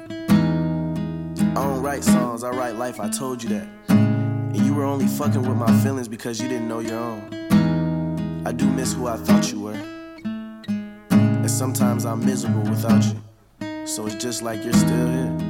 I 1.40 1.54
don't 1.54 1.82
write 1.82 2.04
songs, 2.04 2.44
I 2.44 2.50
write 2.50 2.76
life, 2.76 3.00
I 3.00 3.10
told 3.10 3.44
you 3.44 3.50
that. 3.50 3.68
And 3.90 4.58
you 4.58 4.74
were 4.74 4.86
only 4.86 5.08
fucking 5.08 5.42
with 5.42 5.56
my 5.56 5.72
feelings 5.82 6.08
because 6.08 6.42
you 6.42 6.48
didn't 6.48 6.68
know 6.68 6.80
your 6.80 7.00
own. 7.00 8.44
I 8.46 8.52
do 8.52 8.70
miss 8.70 8.94
who 8.94 9.08
I 9.08 9.18
thought 9.18 9.52
you 9.52 9.62
were. 9.62 9.80
And 10.26 11.52
sometimes 11.52 12.06
I'm 12.06 12.26
miserable 12.26 12.64
without 12.64 13.04
you. 13.06 13.88
So 13.88 14.08
it's 14.08 14.16
just 14.16 14.42
like 14.42 14.64
you're 14.64 14.74
still 14.74 15.08
here. 15.08 15.45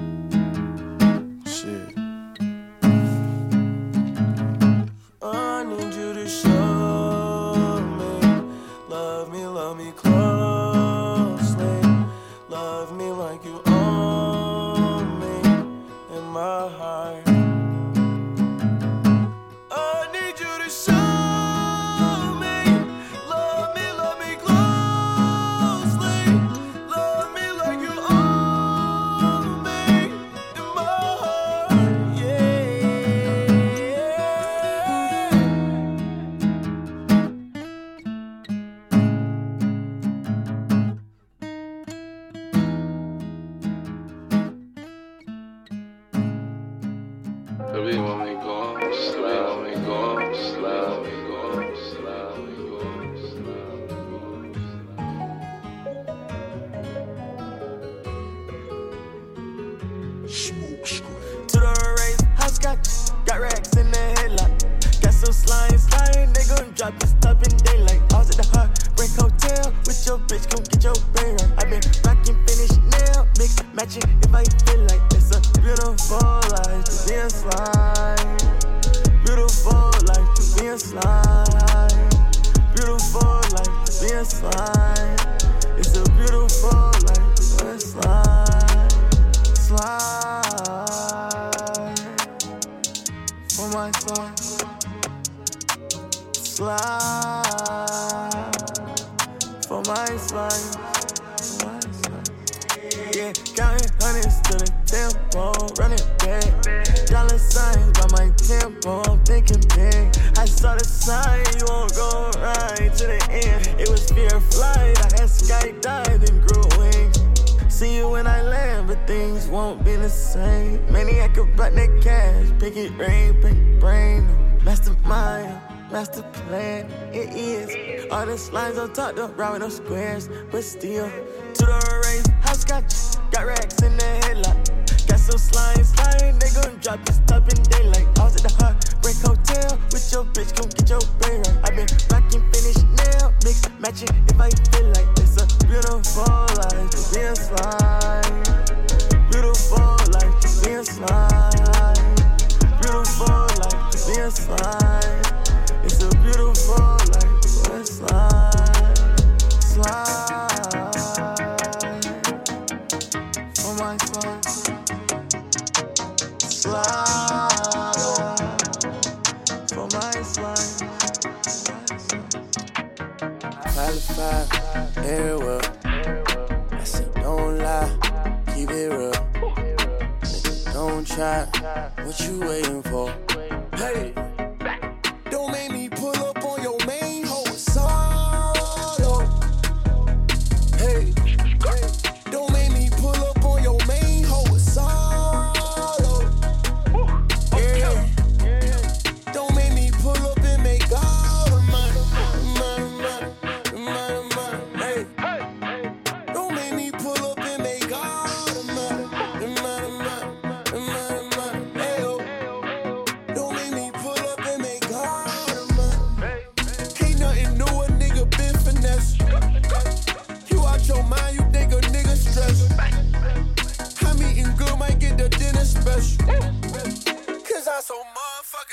Slides 128.46 128.78
on 128.78 128.94
top, 128.94 129.16
the 129.16 129.26
round 129.30 129.62
no 129.62 129.70
squares, 129.70 130.30
but 130.52 130.64
still. 130.64 131.10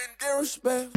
fucking 0.03 0.14
disrespect. 0.18 0.94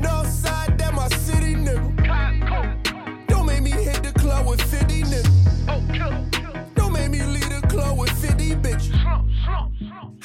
North 0.00 0.28
side, 0.28 0.78
that 0.78 0.94
my 0.94 1.08
city, 1.08 1.54
nigga. 1.54 3.26
Don't 3.26 3.46
make 3.46 3.62
me 3.62 3.70
hit 3.70 4.02
the 4.02 4.12
club 4.18 4.46
with 4.46 4.60
50 4.62 5.02
niggas. 5.02 6.74
Don't 6.74 6.92
make 6.92 7.10
me 7.10 7.22
leave 7.22 7.48
the 7.48 7.66
club 7.68 7.98
with 7.98 8.10
50 8.10 8.54
bitches. 8.56 8.94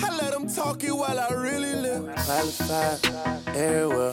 I 0.04 0.18
let 0.18 0.32
them 0.34 0.48
talk 0.48 0.84
it 0.84 0.92
while 0.92 1.20
I 1.20 1.34
really 1.34 1.74
live. 1.76 2.16
Qualified, 2.16 3.00
air 3.56 3.84
everywhere. 3.84 4.12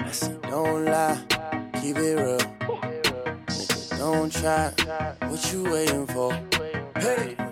I 0.00 0.10
said, 0.10 0.40
don't 0.42 0.84
lie, 0.84 1.18
keep 1.80 1.96
it 1.96 2.16
real. 2.16 2.38
Don't 3.98 4.32
try, 4.32 4.72
what 5.28 5.52
you 5.52 5.64
waiting 5.64 6.06
for? 6.06 6.32
Hey. 6.98 7.51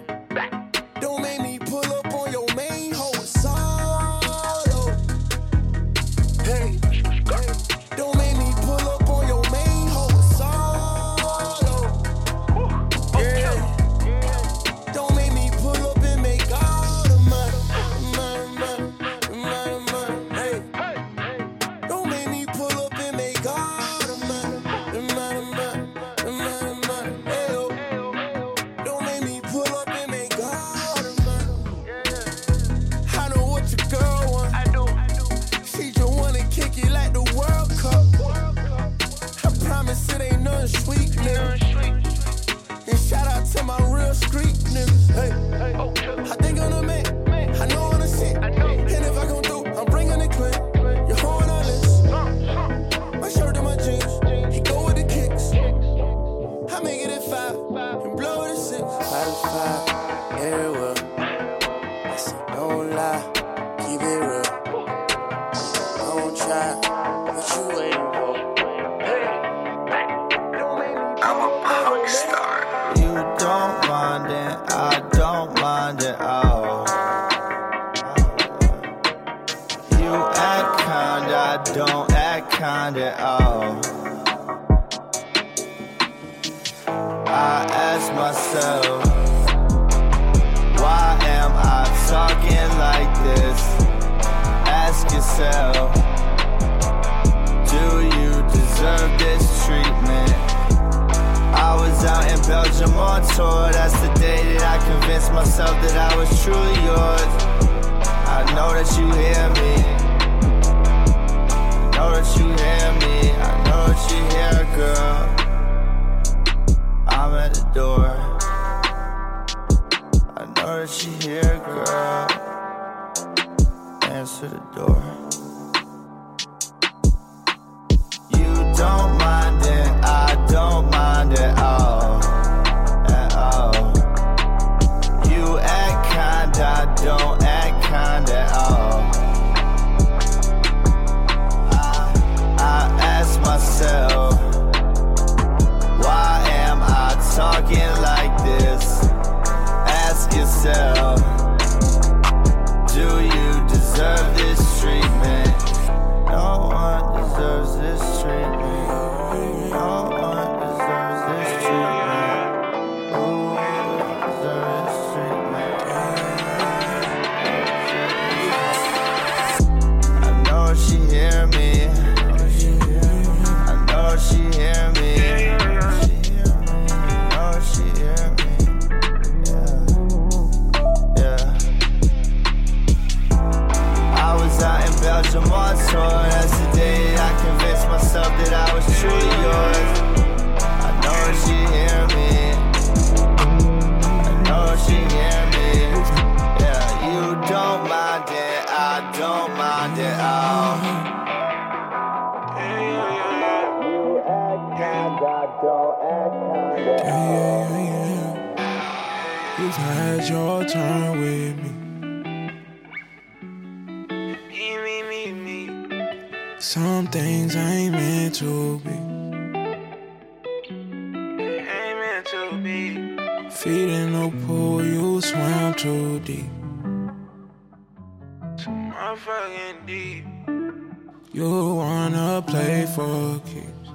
You 231.33 231.77
wanna 231.77 232.43
play 232.45 232.87
for 232.93 233.41
keeps? 233.47 233.89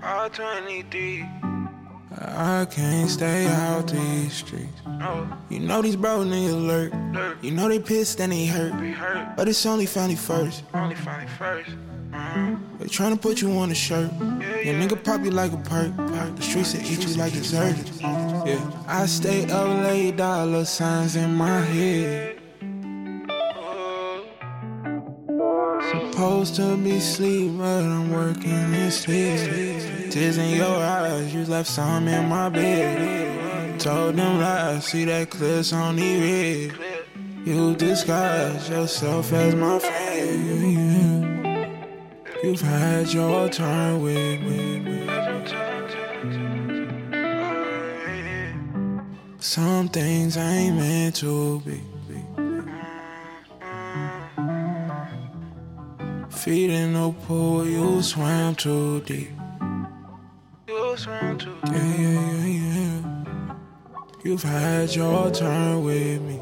I'm 0.00 0.30
23. 0.30 1.26
I 2.20 2.66
can't 2.70 3.10
stay 3.10 3.46
out 3.46 3.88
these 3.88 4.32
streets. 4.32 4.80
No. 4.86 5.28
You 5.48 5.58
know 5.58 5.82
these 5.82 5.96
bro 5.96 6.18
niggas 6.20 6.66
lurk. 6.66 6.92
lurk. 7.12 7.38
You 7.42 7.50
know 7.50 7.68
they 7.68 7.80
pissed 7.80 8.20
and 8.20 8.30
they 8.30 8.46
hurt. 8.46 8.72
Hurt. 8.72 9.36
But 9.36 9.48
it's 9.48 9.66
only 9.66 9.86
family 9.86 10.14
first. 10.14 10.62
Only 10.72 10.94
family 10.94 11.26
1st 11.36 11.76
mm-hmm. 12.12 12.78
They 12.78 12.86
tryna 12.86 13.20
put 13.20 13.42
you 13.42 13.50
on 13.58 13.72
a 13.72 13.74
shirt. 13.74 14.12
Yeah, 14.20 14.60
Your 14.60 14.74
nigga 14.74 15.02
pop 15.02 15.24
you 15.24 15.32
like 15.32 15.50
a 15.50 15.56
perk. 15.56 15.96
perk. 15.96 16.36
The 16.36 16.42
streets 16.42 16.74
that 16.74 16.88
eat 16.88 17.04
you 17.04 17.16
like 17.16 17.32
dessert. 17.32 17.74
Yeah. 18.00 18.70
I 18.86 19.06
stay 19.06 19.50
up 19.50 19.66
late, 19.82 20.16
dollar 20.16 20.64
signs 20.64 21.16
in 21.16 21.34
my 21.34 21.60
head. 21.60 22.41
supposed 26.22 26.54
to 26.54 26.76
be 26.76 27.00
sleep, 27.00 27.50
but 27.58 27.82
I'm 27.82 28.12
working 28.12 28.74
instead. 28.74 30.12
Tears 30.12 30.38
in 30.38 30.56
your 30.56 30.76
eyes, 30.76 31.34
you 31.34 31.44
left 31.46 31.68
some 31.68 32.06
in 32.06 32.28
my 32.28 32.48
bed. 32.48 33.80
Told 33.80 34.14
them 34.14 34.38
lies, 34.38 34.84
see 34.84 35.04
that 35.06 35.30
clip's 35.30 35.72
on 35.72 35.96
the 35.96 36.20
red. 36.20 36.72
You 37.44 37.74
disguise 37.74 38.68
yourself 38.70 39.32
as 39.32 39.56
my 39.56 39.80
friend. 39.80 41.32
You've 42.44 42.60
had 42.60 43.12
your 43.12 43.48
time 43.48 44.02
with 44.02 44.42
me. 44.42 45.08
Some 49.40 49.88
things 49.88 50.36
ain't 50.36 50.76
meant 50.76 51.16
to 51.16 51.58
be. 51.66 51.80
Feet 56.42 56.70
in 56.70 56.94
the 56.94 57.12
pool, 57.28 57.64
you 57.64 58.02
swam 58.02 58.52
too 58.56 59.00
deep. 59.02 59.30
You 60.66 60.96
swam 60.96 61.38
too 61.38 61.56
deep. 61.64 61.72
Yeah, 61.72 61.96
yeah, 61.96 62.46
yeah, 62.46 62.46
yeah. 62.46 63.54
You've 64.24 64.42
had 64.42 64.92
your 64.92 65.30
turn 65.30 65.84
with 65.84 66.20
me. 66.22 66.40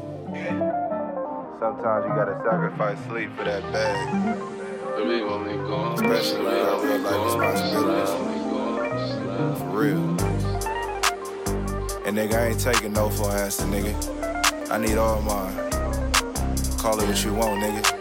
Sometimes 1.59 2.05
you 2.07 2.15
gotta 2.15 2.41
sacrifice 2.43 2.97
sleep 3.09 3.29
for 3.37 3.43
that 3.43 3.61
bag. 3.71 4.39
Especially 4.95 5.21
when 5.21 5.51
you 5.51 5.67
got 5.67 6.81
real 6.81 6.97
life 6.97 7.21
responsibilities. 7.25 8.11
For 9.59 9.69
real. 9.69 10.05
And 12.07 12.17
nigga, 12.17 12.33
I 12.33 12.47
ain't 12.47 12.59
taking 12.59 12.93
no 12.93 13.09
for 13.11 13.29
an 13.29 13.37
answer, 13.37 13.65
nigga. 13.65 14.71
I 14.71 14.77
need 14.79 14.97
all 14.97 15.21
mine. 15.21 15.55
Call 16.79 16.99
it 16.99 17.07
what 17.07 17.23
you 17.23 17.35
want, 17.35 17.61
nigga. 17.61 18.00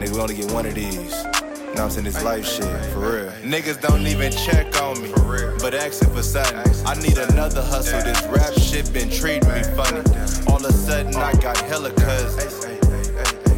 Nigga, 0.00 0.14
we 0.14 0.20
only 0.20 0.34
get 0.34 0.50
one 0.50 0.64
of 0.64 0.74
these. 0.74 1.12
What 1.12 1.80
I'm 1.80 1.90
saying? 1.90 2.06
This 2.06 2.24
life 2.24 2.46
shit, 2.46 2.64
for 2.86 3.00
real. 3.00 3.30
Niggas 3.42 3.82
don't 3.82 4.06
even 4.06 4.32
check 4.32 4.80
on 4.80 5.02
me, 5.02 5.12
but 5.60 5.74
asking 5.74 6.08
for 6.14 6.22
something. 6.22 6.86
I 6.86 6.94
need 7.02 7.18
another 7.18 7.60
hustle. 7.60 8.00
This 8.00 8.22
rap 8.28 8.54
shit 8.54 8.90
been 8.94 9.10
treating 9.10 9.46
me 9.50 9.62
funny. 9.76 10.00
All 10.48 10.56
of 10.56 10.64
a 10.64 10.72
sudden, 10.72 11.14
I 11.16 11.34
got 11.34 11.58
hella 11.58 11.90
cuz. 11.90 12.34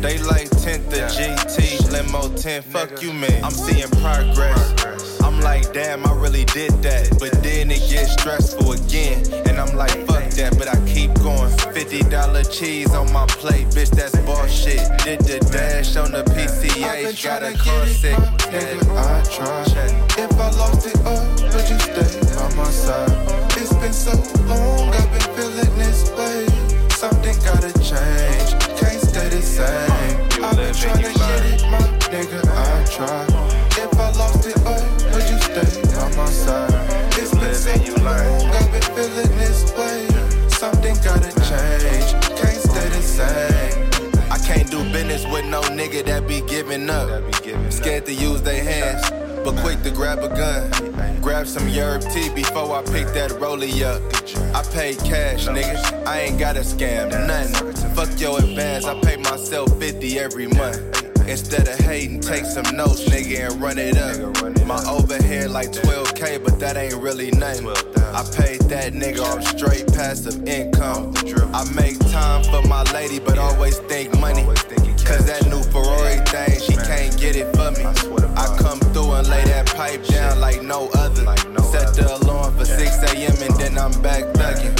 They 0.00 0.18
like 0.18 0.50
10th 0.50 0.90
the 0.90 1.06
GT, 1.14 1.92
limo 1.92 2.34
10, 2.36 2.62
fuck 2.62 3.00
you, 3.00 3.12
man. 3.12 3.44
I'm 3.44 3.52
seeing 3.52 3.88
progress. 4.02 5.22
I'm 5.22 5.40
like, 5.40 5.72
damn, 5.72 6.04
I 6.04 6.12
really 6.12 6.44
did 6.46 6.72
that. 6.82 7.20
But 7.20 7.40
then 7.44 7.70
it 7.70 7.88
gets 7.88 8.14
stressful 8.14 8.72
again. 8.72 9.22
And 9.62 9.70
I'm 9.70 9.76
like, 9.76 10.06
fuck 10.06 10.26
that, 10.34 10.58
but 10.58 10.66
I 10.66 10.74
keep 10.90 11.14
going. 11.22 11.50
$50 11.70 12.50
cheese 12.50 12.92
on 12.94 13.12
my 13.12 13.26
plate, 13.26 13.68
bitch, 13.68 13.90
that's 13.90 14.18
bullshit. 14.26 14.82
Did 15.04 15.20
the 15.20 15.38
dash 15.52 15.94
on 15.96 16.10
the 16.10 16.24
PCH, 16.34 17.22
got 17.22 17.44
a 17.44 17.56
car 17.56 17.86
sick. 17.86 18.16
Nigga, 18.50 18.82
I 18.90 19.22
tried. 19.22 19.70
If 20.18 20.32
I 20.34 20.50
lost 20.58 20.86
it 20.86 20.98
all, 21.06 21.22
would 21.54 21.68
you 21.70 21.78
stay 21.78 22.10
by 22.34 22.54
my 22.56 22.70
side? 22.70 23.14
It's 23.54 23.72
been 23.74 23.92
so 23.92 24.10
long, 24.50 24.90
I've 24.90 25.10
been 25.12 25.30
feeling 25.36 25.78
this 25.78 26.10
way. 26.10 26.46
Something 26.90 27.36
gotta 27.46 27.72
change, 27.78 28.58
can't 28.78 28.98
stay 28.98 29.28
the 29.28 29.42
same. 29.42 30.42
I've 30.42 30.56
been 30.56 30.74
trying 30.74 31.06
to 31.06 31.12
get 31.14 31.44
it, 31.46 31.62
my 31.70 31.78
nigga, 32.10 32.42
I 32.50 32.84
try. 32.90 33.26
If 33.78 33.94
I 33.94 34.10
lost 34.18 34.44
it 34.44 34.58
all, 34.66 34.82
would 35.14 35.26
you 35.30 35.38
stay 35.38 35.70
by 35.94 36.16
my 36.16 36.26
side? 36.26 37.02
It's 37.14 37.30
been 37.30 37.54
so 37.54 38.02
long, 38.02 38.50
I've 38.50 38.71
been 38.71 38.71
feeling 38.94 39.36
this 39.38 39.72
way. 39.76 40.06
Something 40.48 40.94
gotta 41.02 41.32
change, 41.48 42.12
can't 42.38 42.60
stay 42.60 42.88
the 42.88 43.02
same. 43.02 44.30
I 44.30 44.38
can't 44.38 44.70
do 44.70 44.82
business 44.92 45.24
with 45.26 45.46
no 45.46 45.60
nigga 45.62 46.04
that 46.06 46.26
be 46.28 46.40
giving 46.42 46.88
up. 46.90 47.34
Scared 47.70 48.06
to 48.06 48.14
use 48.14 48.42
their 48.42 48.62
hands, 48.62 49.10
but 49.44 49.56
quick 49.62 49.82
to 49.82 49.90
grab 49.90 50.18
a 50.20 50.28
gun. 50.28 50.70
Grab 51.20 51.46
some 51.46 51.68
yerb 51.68 52.02
tea 52.12 52.28
before 52.34 52.74
I 52.74 52.82
pick 52.82 53.06
that 53.14 53.30
rollie 53.32 53.82
up. 53.82 54.02
I 54.54 54.62
pay 54.72 54.94
cash, 54.94 55.46
nigga. 55.46 56.06
I 56.06 56.20
ain't 56.20 56.38
gotta 56.38 56.60
scam, 56.60 57.10
nothing. 57.26 57.72
Fuck 57.94 58.20
your 58.20 58.38
advance, 58.38 58.84
I 58.84 58.98
pay 59.00 59.16
myself 59.16 59.78
50 59.78 60.18
every 60.18 60.46
month. 60.48 60.80
Instead 61.28 61.68
of 61.68 61.78
hating, 61.78 62.20
take 62.20 62.44
some 62.44 62.76
notes, 62.76 63.04
nigga, 63.08 63.50
and 63.50 63.60
run 63.60 63.78
it 63.78 63.96
up. 63.96 64.66
My 64.66 64.82
overhead 64.88 65.50
like 65.50 65.70
12k, 65.70 66.44
but 66.44 66.58
that 66.60 66.76
ain't 66.76 66.94
really 66.94 67.30
nothing. 67.30 68.01
I 68.14 68.22
paid 68.36 68.60
that 68.68 68.92
nigga 68.92 69.20
off 69.24 69.42
straight 69.56 69.86
passive 69.88 70.46
income. 70.46 71.14
I 71.54 71.64
make 71.72 71.98
time 72.10 72.44
for 72.44 72.60
my 72.68 72.82
lady, 72.92 73.18
but 73.18 73.38
always 73.38 73.78
think 73.78 74.18
money. 74.20 74.44
Cause 74.44 75.26
that 75.26 75.46
new 75.48 75.62
Ferrari 75.62 76.20
thing, 76.26 76.60
she 76.60 76.76
can't 76.76 77.16
get 77.18 77.36
it 77.36 77.48
for 77.56 77.70
me. 77.72 77.84
I 78.36 78.56
come 78.58 78.78
through 78.92 79.12
and 79.12 79.28
lay 79.28 79.44
that 79.44 79.66
pipe 79.66 80.04
down 80.04 80.40
like 80.40 80.62
no 80.62 80.90
other. 80.94 81.24
Set 81.64 81.94
the 81.94 82.18
alarm 82.22 82.54
for 82.56 82.66
6 82.66 82.98
a.m. 83.14 83.32
and 83.42 83.58
then 83.58 83.78
I'm 83.78 84.00
back 84.02 84.24
thugging. 84.34 84.76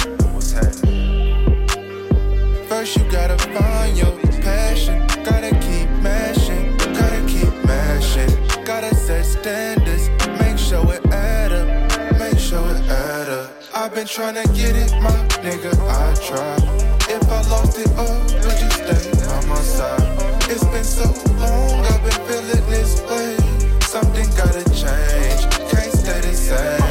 First 2.69 2.97
you 2.97 3.03
gotta 3.11 3.37
find 3.37 3.97
your 3.97 4.15
passion. 4.41 4.99
Gotta 5.23 5.51
keep 5.65 5.89
mashing. 6.01 6.77
Gotta 6.77 7.25
keep 7.27 7.53
mashing. 7.65 8.63
Gotta 8.63 8.93
set 8.95 9.25
standards. 9.25 9.82
Been 14.03 14.09
trying 14.09 14.35
to 14.35 14.53
get 14.53 14.75
it, 14.75 14.91
my 15.01 15.11
nigga. 15.41 15.71
I 15.87 16.13
try. 16.15 16.55
If 17.07 17.23
I 17.29 17.41
lost 17.49 17.79
it 17.79 17.87
all, 17.95 18.21
would 18.43 18.59
you 18.59 18.69
stay 18.69 19.11
by 19.25 19.45
my 19.47 19.55
side? 19.61 20.51
It's 20.51 20.65
been 20.65 20.83
so 20.83 21.05
long, 21.39 21.85
I've 21.85 22.03
been 22.03 22.27
feeling 22.27 22.69
this 22.69 23.01
way. 23.03 23.37
Something 23.81 24.27
gotta 24.35 24.63
change. 24.71 25.41
Can't 25.71 25.93
stay 25.93 26.19
the 26.19 26.33
same. 26.33 26.82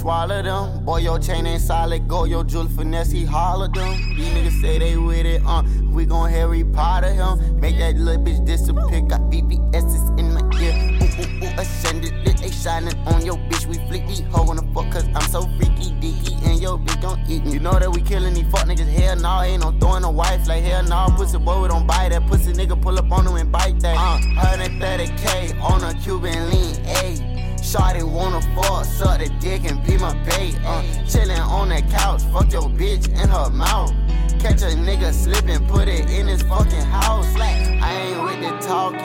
Swallowed 0.00 0.46
them. 0.46 0.82
Boy, 0.82 1.00
your 1.00 1.18
chain 1.18 1.46
ain't 1.46 1.60
solid. 1.60 2.08
Go, 2.08 2.24
your 2.24 2.42
jewel 2.42 2.66
finesse, 2.68 3.10
he 3.10 3.22
hollered 3.22 3.74
them. 3.74 3.92
These 4.16 4.28
niggas 4.28 4.60
say 4.62 4.78
they 4.78 4.96
with 4.96 5.26
it, 5.26 5.42
uh. 5.44 5.62
We 5.90 6.06
gon' 6.06 6.30
Harry 6.30 6.64
Potter 6.64 7.12
him. 7.12 7.60
Make 7.60 7.76
that 7.76 7.96
little 7.96 8.24
bitch 8.24 8.42
disappear. 8.46 9.02
Got 9.02 9.20
VVS's 9.30 10.08
in 10.18 10.32
my 10.32 10.40
ear. 10.58 10.72
Ooh, 10.72 11.04
ooh, 11.04 11.44
ooh, 11.44 11.60
ascended. 11.60 12.14
Lit, 12.24 12.38
they 12.38 12.50
shining 12.50 12.96
on 13.08 13.26
your 13.26 13.36
bitch. 13.50 13.66
We 13.66 13.74
flick 13.88 14.06
these 14.06 14.20
hoe 14.30 14.48
on 14.48 14.56
the 14.56 14.62
fuck, 14.72 14.90
cause 14.90 15.06
I'm 15.14 15.28
so 15.28 15.42
freaky 15.58 15.90
deaky. 16.00 16.46
And 16.46 16.62
your 16.62 16.78
bitch 16.78 17.02
gon' 17.02 17.22
eat 17.28 17.44
me. 17.44 17.52
You 17.52 17.60
know 17.60 17.78
that 17.78 17.90
we 17.90 18.00
killing 18.00 18.32
these 18.32 18.50
fuck 18.50 18.66
niggas. 18.66 18.88
Hell 18.88 19.16
nah, 19.16 19.42
ain't 19.42 19.62
no 19.62 19.72
throwing 19.80 20.04
a 20.04 20.10
wife. 20.10 20.48
Like 20.48 20.64
hell 20.64 20.82
nah, 20.82 21.14
pussy 21.14 21.36
boy, 21.36 21.60
we 21.60 21.68
don't 21.68 21.86
buy 21.86 22.08
that. 22.08 22.26
Pussy 22.26 22.54
nigga 22.54 22.80
pull 22.80 22.98
up 22.98 23.12
on 23.12 23.26
him 23.26 23.36
and 23.36 23.52
bite 23.52 23.78
that. 23.80 23.98
Uh, 23.98 24.18
130k 24.56 25.60
on 25.60 25.84
a 25.84 25.92
Cuban 26.00 26.48
link, 26.48 26.78
ayy. 26.86 27.29
Shawty 27.70 28.02
wanna 28.02 28.40
fuck, 28.56 28.84
suck 28.84 29.20
the 29.20 29.28
dick 29.38 29.70
and 29.70 29.80
be 29.86 29.96
my 29.96 30.12
bait. 30.24 30.58
Uh, 30.64 30.82
chillin' 31.06 31.38
on 31.38 31.68
that 31.68 31.88
couch, 31.88 32.20
fuck 32.32 32.50
your 32.50 32.62
bitch 32.62 33.06
in 33.06 33.28
her 33.28 33.48
mouth. 33.48 33.92
Catch 34.40 34.62
a 34.62 34.74
nigga 34.74 35.12
slippin', 35.12 35.64
put 35.68 35.86
it 35.86 36.10
in 36.10 36.26
his 36.26 36.42
fucking 36.42 36.82
house. 36.82 37.32
I 37.36 37.92
ain't 37.92 38.24
with 38.24 38.40
the 38.40 38.66
talking, 38.66 38.98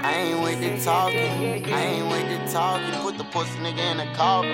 I 0.00 0.12
ain't 0.14 0.42
with 0.42 0.60
the 0.60 0.82
talking, 0.82 1.18
I 1.70 1.82
ain't 1.82 2.08
with 2.10 2.46
the 2.46 2.50
talking. 2.50 3.02
Put 3.02 3.18
the 3.18 3.24
pussy 3.24 3.58
nigga 3.58 3.90
in 3.90 3.98
the 3.98 4.06
coffin. 4.14 4.50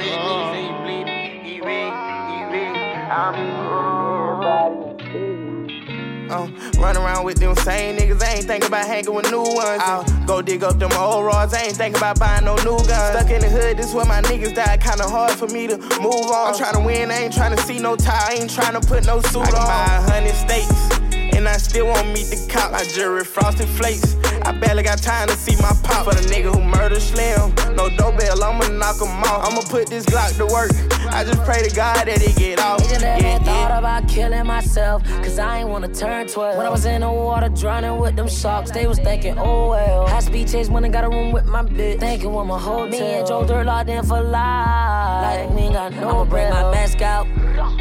He 0.00 0.08
red, 0.08 0.56
he 0.56 0.72
bleeding. 0.82 1.44
He 1.44 1.60
red, 1.60 1.92
he 2.32 2.44
red. 2.50 3.10
I'm 3.10 4.91
Uh, 6.32 6.48
run 6.80 6.96
around 6.96 7.24
with 7.24 7.38
them 7.38 7.54
same 7.56 7.96
niggas, 7.96 8.22
I 8.22 8.34
ain't 8.34 8.46
thinking 8.46 8.68
about 8.68 8.86
hanging 8.86 9.14
with 9.14 9.30
new 9.30 9.42
ones. 9.42 9.82
I'll 9.84 10.04
go 10.26 10.40
dig 10.42 10.62
up 10.64 10.78
them 10.78 10.92
old 10.92 11.26
rods, 11.26 11.52
I 11.54 11.62
ain't 11.62 11.76
thinking 11.76 11.98
about 11.98 12.18
buying 12.18 12.44
no 12.44 12.56
new 12.56 12.78
guns. 12.78 13.18
Stuck 13.18 13.30
in 13.30 13.42
the 13.42 13.48
hood, 13.48 13.76
this 13.76 13.92
where 13.92 14.06
my 14.06 14.22
niggas 14.22 14.54
died, 14.54 14.80
kinda 14.80 15.08
hard 15.08 15.32
for 15.32 15.48
me 15.48 15.66
to 15.66 15.76
move 16.00 16.30
on. 16.30 16.54
I'm 16.54 16.54
tryna 16.54 16.84
win, 16.84 17.10
I 17.10 17.24
ain't 17.24 17.34
tryna 17.34 17.58
see 17.60 17.78
no 17.78 17.96
tie, 17.96 18.28
I 18.30 18.34
ain't 18.40 18.50
tryna 18.50 18.86
put 18.86 19.04
no 19.06 19.20
suit 19.20 19.42
I 19.42 19.46
can 19.46 19.54
on. 19.56 19.66
buy 19.66 19.96
a 19.96 20.10
hundred 20.10 20.34
steaks. 20.34 21.01
And 21.36 21.48
I 21.48 21.56
still 21.56 21.86
won't 21.86 22.08
meet 22.08 22.26
the 22.28 22.46
cop. 22.50 22.72
My 22.72 22.84
jury 22.84 23.24
frosted 23.24 23.68
flakes. 23.68 24.16
I 24.42 24.52
barely 24.52 24.82
got 24.82 24.98
time 24.98 25.28
to 25.28 25.34
see 25.36 25.56
my 25.56 25.72
pop. 25.82 26.04
For 26.04 26.14
the 26.14 26.26
nigga 26.28 26.54
who 26.54 26.62
murdered 26.62 27.00
Slim. 27.02 27.54
No 27.76 27.88
doorbell, 27.96 28.42
I'ma 28.42 28.68
knock 28.68 29.00
him 29.00 29.08
off. 29.24 29.48
I'ma 29.48 29.62
put 29.62 29.88
this 29.88 30.04
Glock 30.06 30.36
to 30.38 30.46
work. 30.46 30.70
I 31.12 31.24
just 31.24 31.42
pray 31.44 31.62
to 31.66 31.74
God 31.74 32.06
that 32.06 32.20
he 32.20 32.32
get 32.34 32.58
off. 32.60 32.80
Nigga 32.82 33.00
never 33.00 33.22
Yeah, 33.22 33.38
thought 33.38 33.46
yeah. 33.70 33.78
about 33.78 34.08
killing 34.08 34.46
myself, 34.46 35.02
cause 35.04 35.38
I 35.38 35.58
ain't 35.60 35.68
wanna 35.68 35.88
turn 35.88 36.26
12. 36.26 36.56
When 36.56 36.66
I 36.66 36.70
was 36.70 36.84
in 36.86 37.00
the 37.02 37.10
water 37.10 37.48
drowning 37.48 37.98
with 37.98 38.16
them 38.16 38.28
sharks, 38.28 38.70
they 38.70 38.86
was 38.86 38.98
thinking, 38.98 39.38
oh 39.38 39.70
well. 39.70 40.06
High 40.08 40.20
speed 40.20 40.48
chase 40.48 40.68
when 40.68 40.84
I 40.84 40.88
got 40.88 41.04
a 41.04 41.08
room 41.08 41.32
with 41.32 41.44
my 41.46 41.62
bitch, 41.62 42.00
thinking 42.00 42.32
with 42.32 42.46
my 42.46 42.58
whole 42.58 42.86
Me 42.88 42.98
and 42.98 43.26
Joe 43.26 43.44
Dirt 43.46 43.66
locked 43.66 43.90
in 43.90 44.04
for 44.04 44.20
life. 44.22 45.22
Like 45.22 45.50
we 45.50 45.62
ain't 45.62 45.74
got 45.74 45.92
no 45.92 46.08
I'ma 46.10 46.24
bring 46.24 46.50
my 46.50 46.70
mask 46.70 47.00
out, 47.02 47.26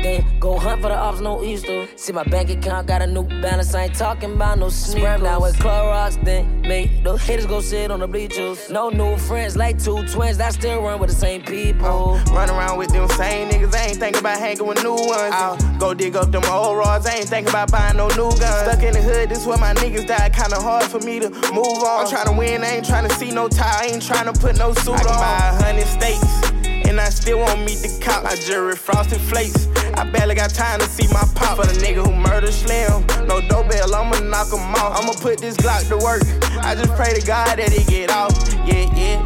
then 0.02 0.26
go 0.40 0.58
hunt 0.58 0.82
for 0.82 0.90
the 0.90 0.96
ops, 0.96 1.22
no 1.22 1.44
Easter. 1.44 1.88
See 1.96 2.12
my 2.14 2.24
bank 2.24 2.50
account 2.50 2.88
got 2.88 3.02
a 3.02 3.08
new 3.08 3.24
balance, 3.42 3.74
I 3.74 3.86
ain't 3.86 3.96
talking 3.96 4.34
about 4.34 4.60
no 4.60 4.70
sneakers. 4.70 5.22
Now 5.22 5.42
with 5.42 5.58
Clorox, 5.58 6.24
then 6.24 6.62
make 6.62 7.04
the 7.04 7.18
haters 7.18 7.46
go 7.46 7.62
sit 7.62 7.92
on 7.92 8.00
the 8.00 8.08
bleachers. 8.08 8.70
No 8.70 8.90
new 8.90 9.18
friends, 9.18 9.58
like 9.58 9.82
two 9.84 10.06
twins 10.08 10.38
that 10.38 10.54
still 10.54 10.82
run 10.82 11.00
with 11.00 11.10
the 11.10 11.16
same 11.16 11.42
people. 11.42 11.86
Uh, 12.16 12.24
run 12.34 12.50
around 12.50 12.78
with 12.78 12.90
them 12.92 13.08
same 13.10 13.50
niggas, 13.50 13.74
I 13.76 13.88
ain't 13.88 13.98
thinking 13.98 14.20
about 14.20 14.40
hanging 14.40 14.66
with 14.66 14.84
new 14.84 14.94
ones. 14.94 15.34
I'll 15.34 15.58
go 15.80 15.94
dig 15.94 16.16
up 16.16 16.32
them 16.32 16.44
old 16.46 16.78
rods, 16.78 17.06
I 17.06 17.16
ain't 17.16 17.30
thinking 17.30 17.50
about 17.50 17.72
buying 17.72 17.98
no 17.98 18.08
new 18.10 18.30
guns. 18.30 18.42
Stuck 18.42 18.84
in 18.84 18.94
the 18.94 19.02
hood, 19.02 19.30
this 19.30 19.46
where 19.46 19.58
my 19.58 19.74
niggas 19.76 20.08
died, 20.08 20.34
kinda 20.34 20.60
hard 20.60 20.84
for 20.86 21.00
me 21.00 21.20
to 21.20 21.30
move 21.30 21.84
on. 21.84 22.06
I'm 22.06 22.08
tryna 22.08 22.38
win, 22.38 22.64
I 22.64 22.76
ain't 22.78 22.86
tryna 22.86 23.12
see 23.12 23.32
no 23.32 23.48
tie, 23.50 23.82
I 23.82 23.86
ain't 23.88 24.04
tryna 24.04 24.40
put 24.40 24.58
no 24.58 24.74
suit 24.74 24.96
I 24.96 25.00
can 25.00 25.08
on. 25.08 25.20
buy 25.20 25.50
a 25.50 25.64
hundred 25.64 25.88
steaks. 25.88 26.61
And 26.92 27.00
I 27.00 27.08
still 27.08 27.40
won't 27.40 27.60
meet 27.62 27.78
the 27.78 28.00
cop. 28.04 28.26
I 28.26 28.36
jury 28.36 28.76
frosted 28.76 29.22
flakes. 29.22 29.70
I 29.96 30.04
barely 30.04 30.36
got 30.36 30.50
time 30.50 30.78
to 30.82 30.86
see 30.90 31.08
my 31.08 31.24
pop. 31.36 31.56
For 31.56 31.66
the 31.66 31.80
nigga 31.80 32.06
who 32.06 32.14
murdered 32.14 32.52
Slim. 32.52 33.08
No 33.28 33.40
doorbell, 33.40 33.96
I'ma 33.96 34.20
knock 34.20 34.52
him 34.52 34.76
off. 34.76 35.00
I'ma 35.00 35.14
put 35.14 35.40
this 35.40 35.56
Glock 35.56 35.88
to 35.88 35.96
work. 35.96 36.22
I 36.62 36.76
just 36.76 36.94
pray 36.96 37.14
to 37.14 37.26
God 37.26 37.60
that 37.60 37.72
he 37.72 37.86
get 37.86 38.12
off. 38.12 38.34
Yeah, 38.68 38.94
yeah. 38.94 39.26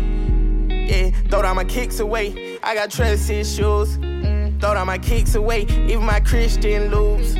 Yeah, 0.70 1.10
throw 1.32 1.42
down 1.42 1.56
my 1.56 1.64
kicks 1.64 2.00
away. 2.00 2.60
I 2.62 2.76
got 2.76 2.92
trust 2.92 3.32
issues. 3.32 3.98
Mm, 3.98 4.62
throw 4.62 4.76
down 4.76 4.86
my 4.86 5.00
kicks 5.00 5.34
away. 5.34 5.62
Even 5.64 6.06
my 6.06 6.20
Christian 6.20 6.92
lose. 6.92 7.36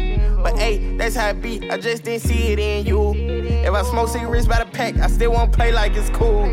But 0.45 0.59
hey, 0.59 0.95
that's 0.95 1.15
how 1.15 1.30
it 1.30 1.41
be. 1.41 1.72
I 1.72 1.77
just 1.80 2.03
didn't 2.03 2.22
see 2.22 2.53
it 2.53 2.59
in 2.59 2.85
you. 2.85 3.15
If 3.15 3.73
I 3.73 3.81
smoke 3.81 4.09
cigarettes 4.09 4.45
by 4.45 4.63
the 4.63 4.69
pack, 4.69 4.95
I 4.97 5.07
still 5.07 5.31
won't 5.31 5.51
play 5.51 5.72
like 5.72 5.95
it's 5.95 6.11
cool. 6.11 6.43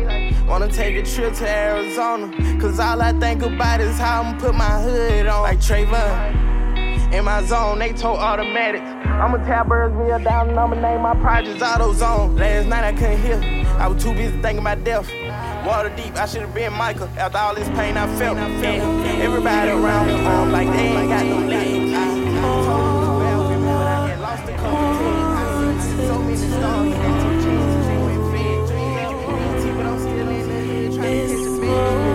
Wanna 0.47 0.67
take 0.67 0.95
a 0.95 1.03
trip 1.03 1.35
to 1.35 1.47
Arizona. 1.47 2.31
Cause 2.59 2.79
all 2.79 2.99
I 3.03 3.13
think 3.19 3.43
about 3.43 3.81
is 3.81 3.95
how 3.99 4.23
I'ma 4.23 4.39
put 4.39 4.55
my 4.55 4.81
hood 4.81 5.27
on. 5.27 5.43
Like 5.43 5.59
Trayvon. 5.59 7.13
In 7.13 7.23
my 7.25 7.43
zone, 7.45 7.77
they 7.77 7.93
told 7.93 8.17
automatic. 8.17 8.81
I'ma 8.81 9.37
tap 9.45 9.67
Birdsville 9.67 10.23
down 10.23 10.49
and 10.49 10.59
I'ma 10.59 10.73
name 10.73 11.01
my 11.01 11.13
projects 11.13 11.61
AutoZone. 11.61 12.39
Last 12.39 12.65
night 12.65 12.83
I 12.83 12.93
couldn't 12.93 13.21
hear. 13.21 13.39
I 13.77 13.85
was 13.85 14.03
too 14.03 14.15
busy 14.15 14.35
thinking 14.41 14.57
about 14.57 14.83
death. 14.83 15.07
Water 15.67 15.93
deep, 15.95 16.15
I 16.15 16.25
should've 16.25 16.51
been 16.55 16.73
Michael. 16.73 17.09
After 17.15 17.37
all 17.37 17.53
this 17.53 17.69
pain 17.69 17.95
I 17.95 18.07
felt. 18.17 18.37
Yeah. 18.37 19.21
Everybody 19.21 19.69
around 19.69 20.07
me, 20.07 20.25
um, 20.25 20.51
like 20.51 20.67
they 20.69 20.87
ain't 20.87 21.09
got 21.09 21.25
no 21.27 21.47
legs. 21.47 21.92
Trying 31.73 32.12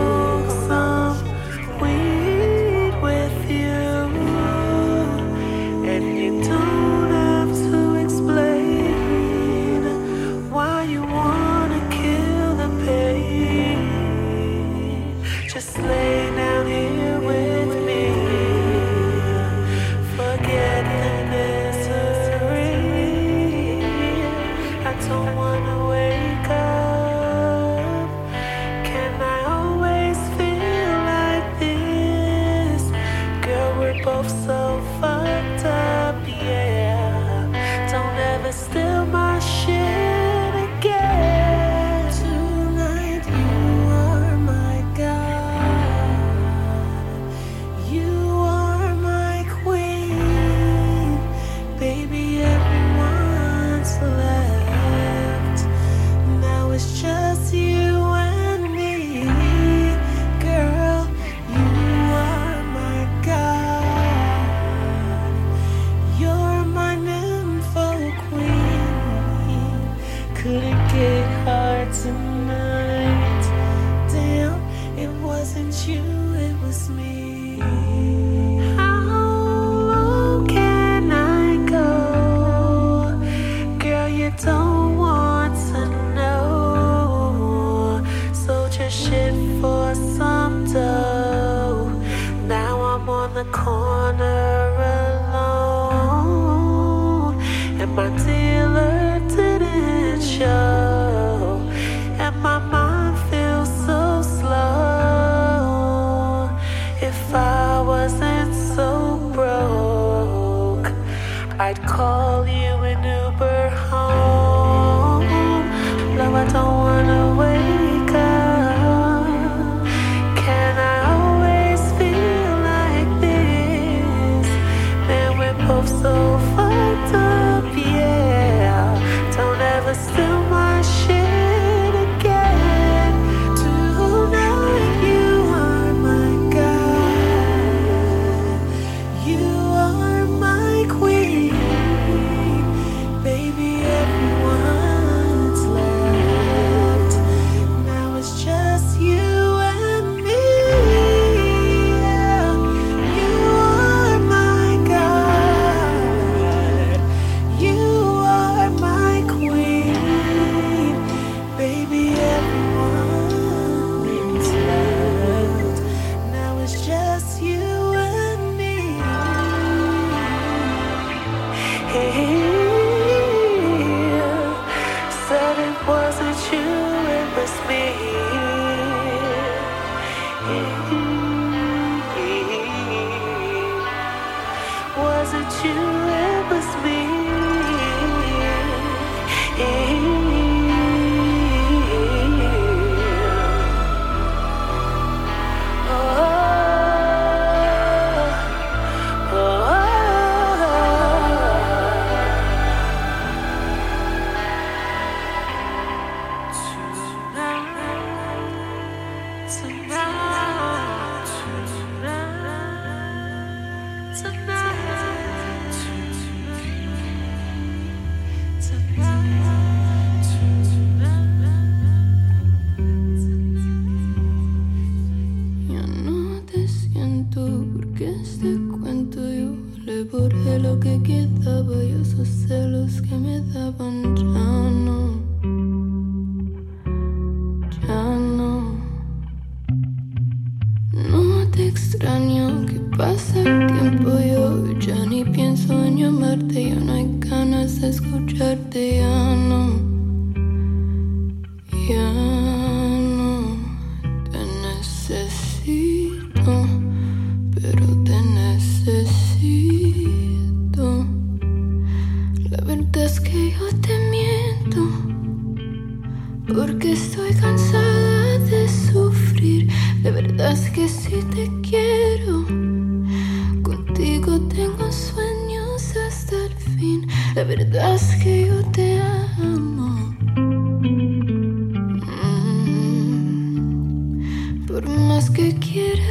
por 284.79 284.89
más 284.91 285.29
que 285.31 285.53
quiera 285.57 286.05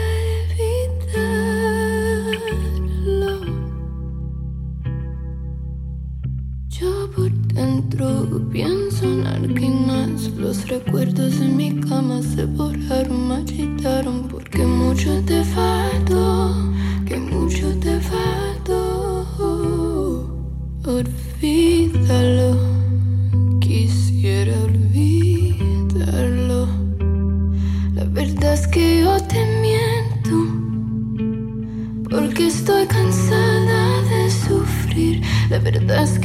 evitarlo. 0.59 1.85
Yo 6.67 7.09
por 7.15 7.31
dentro 7.53 8.27
pienso 8.51 9.05
en 9.05 9.25
alguien 9.25 9.87
más. 9.87 10.29
Los 10.31 10.67
recuerdos 10.67 11.39
en 11.39 11.55
mi 11.55 11.79
cama 11.79 12.21
se 12.21 12.43
borraron, 12.43 13.29
marchitaron, 13.29 14.27
porque 14.27 14.65
mucho 14.65 15.23
te 15.25 15.45
faltó, 15.45 16.53
que 17.05 17.15
mucho 17.15 17.69
te 17.79 18.01
faltó. 18.01 19.25
Olvídalo. 20.83 22.66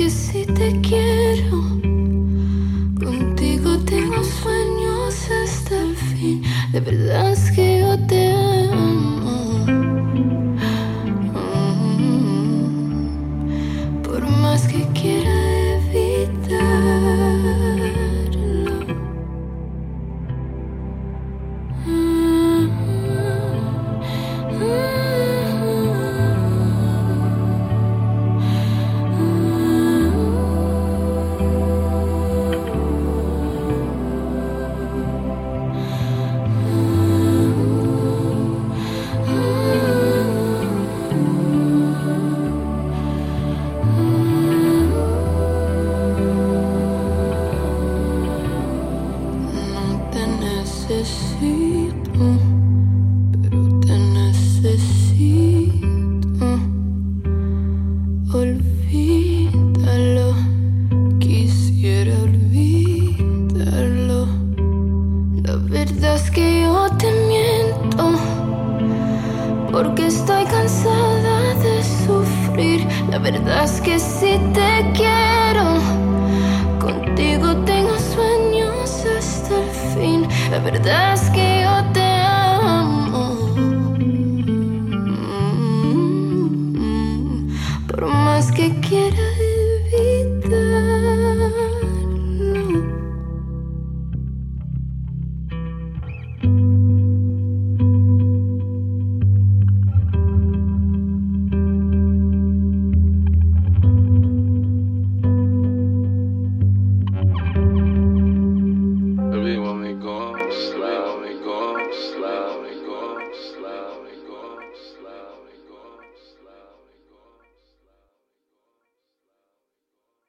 que 0.03 0.11
si 0.11 0.45
te 0.47 0.82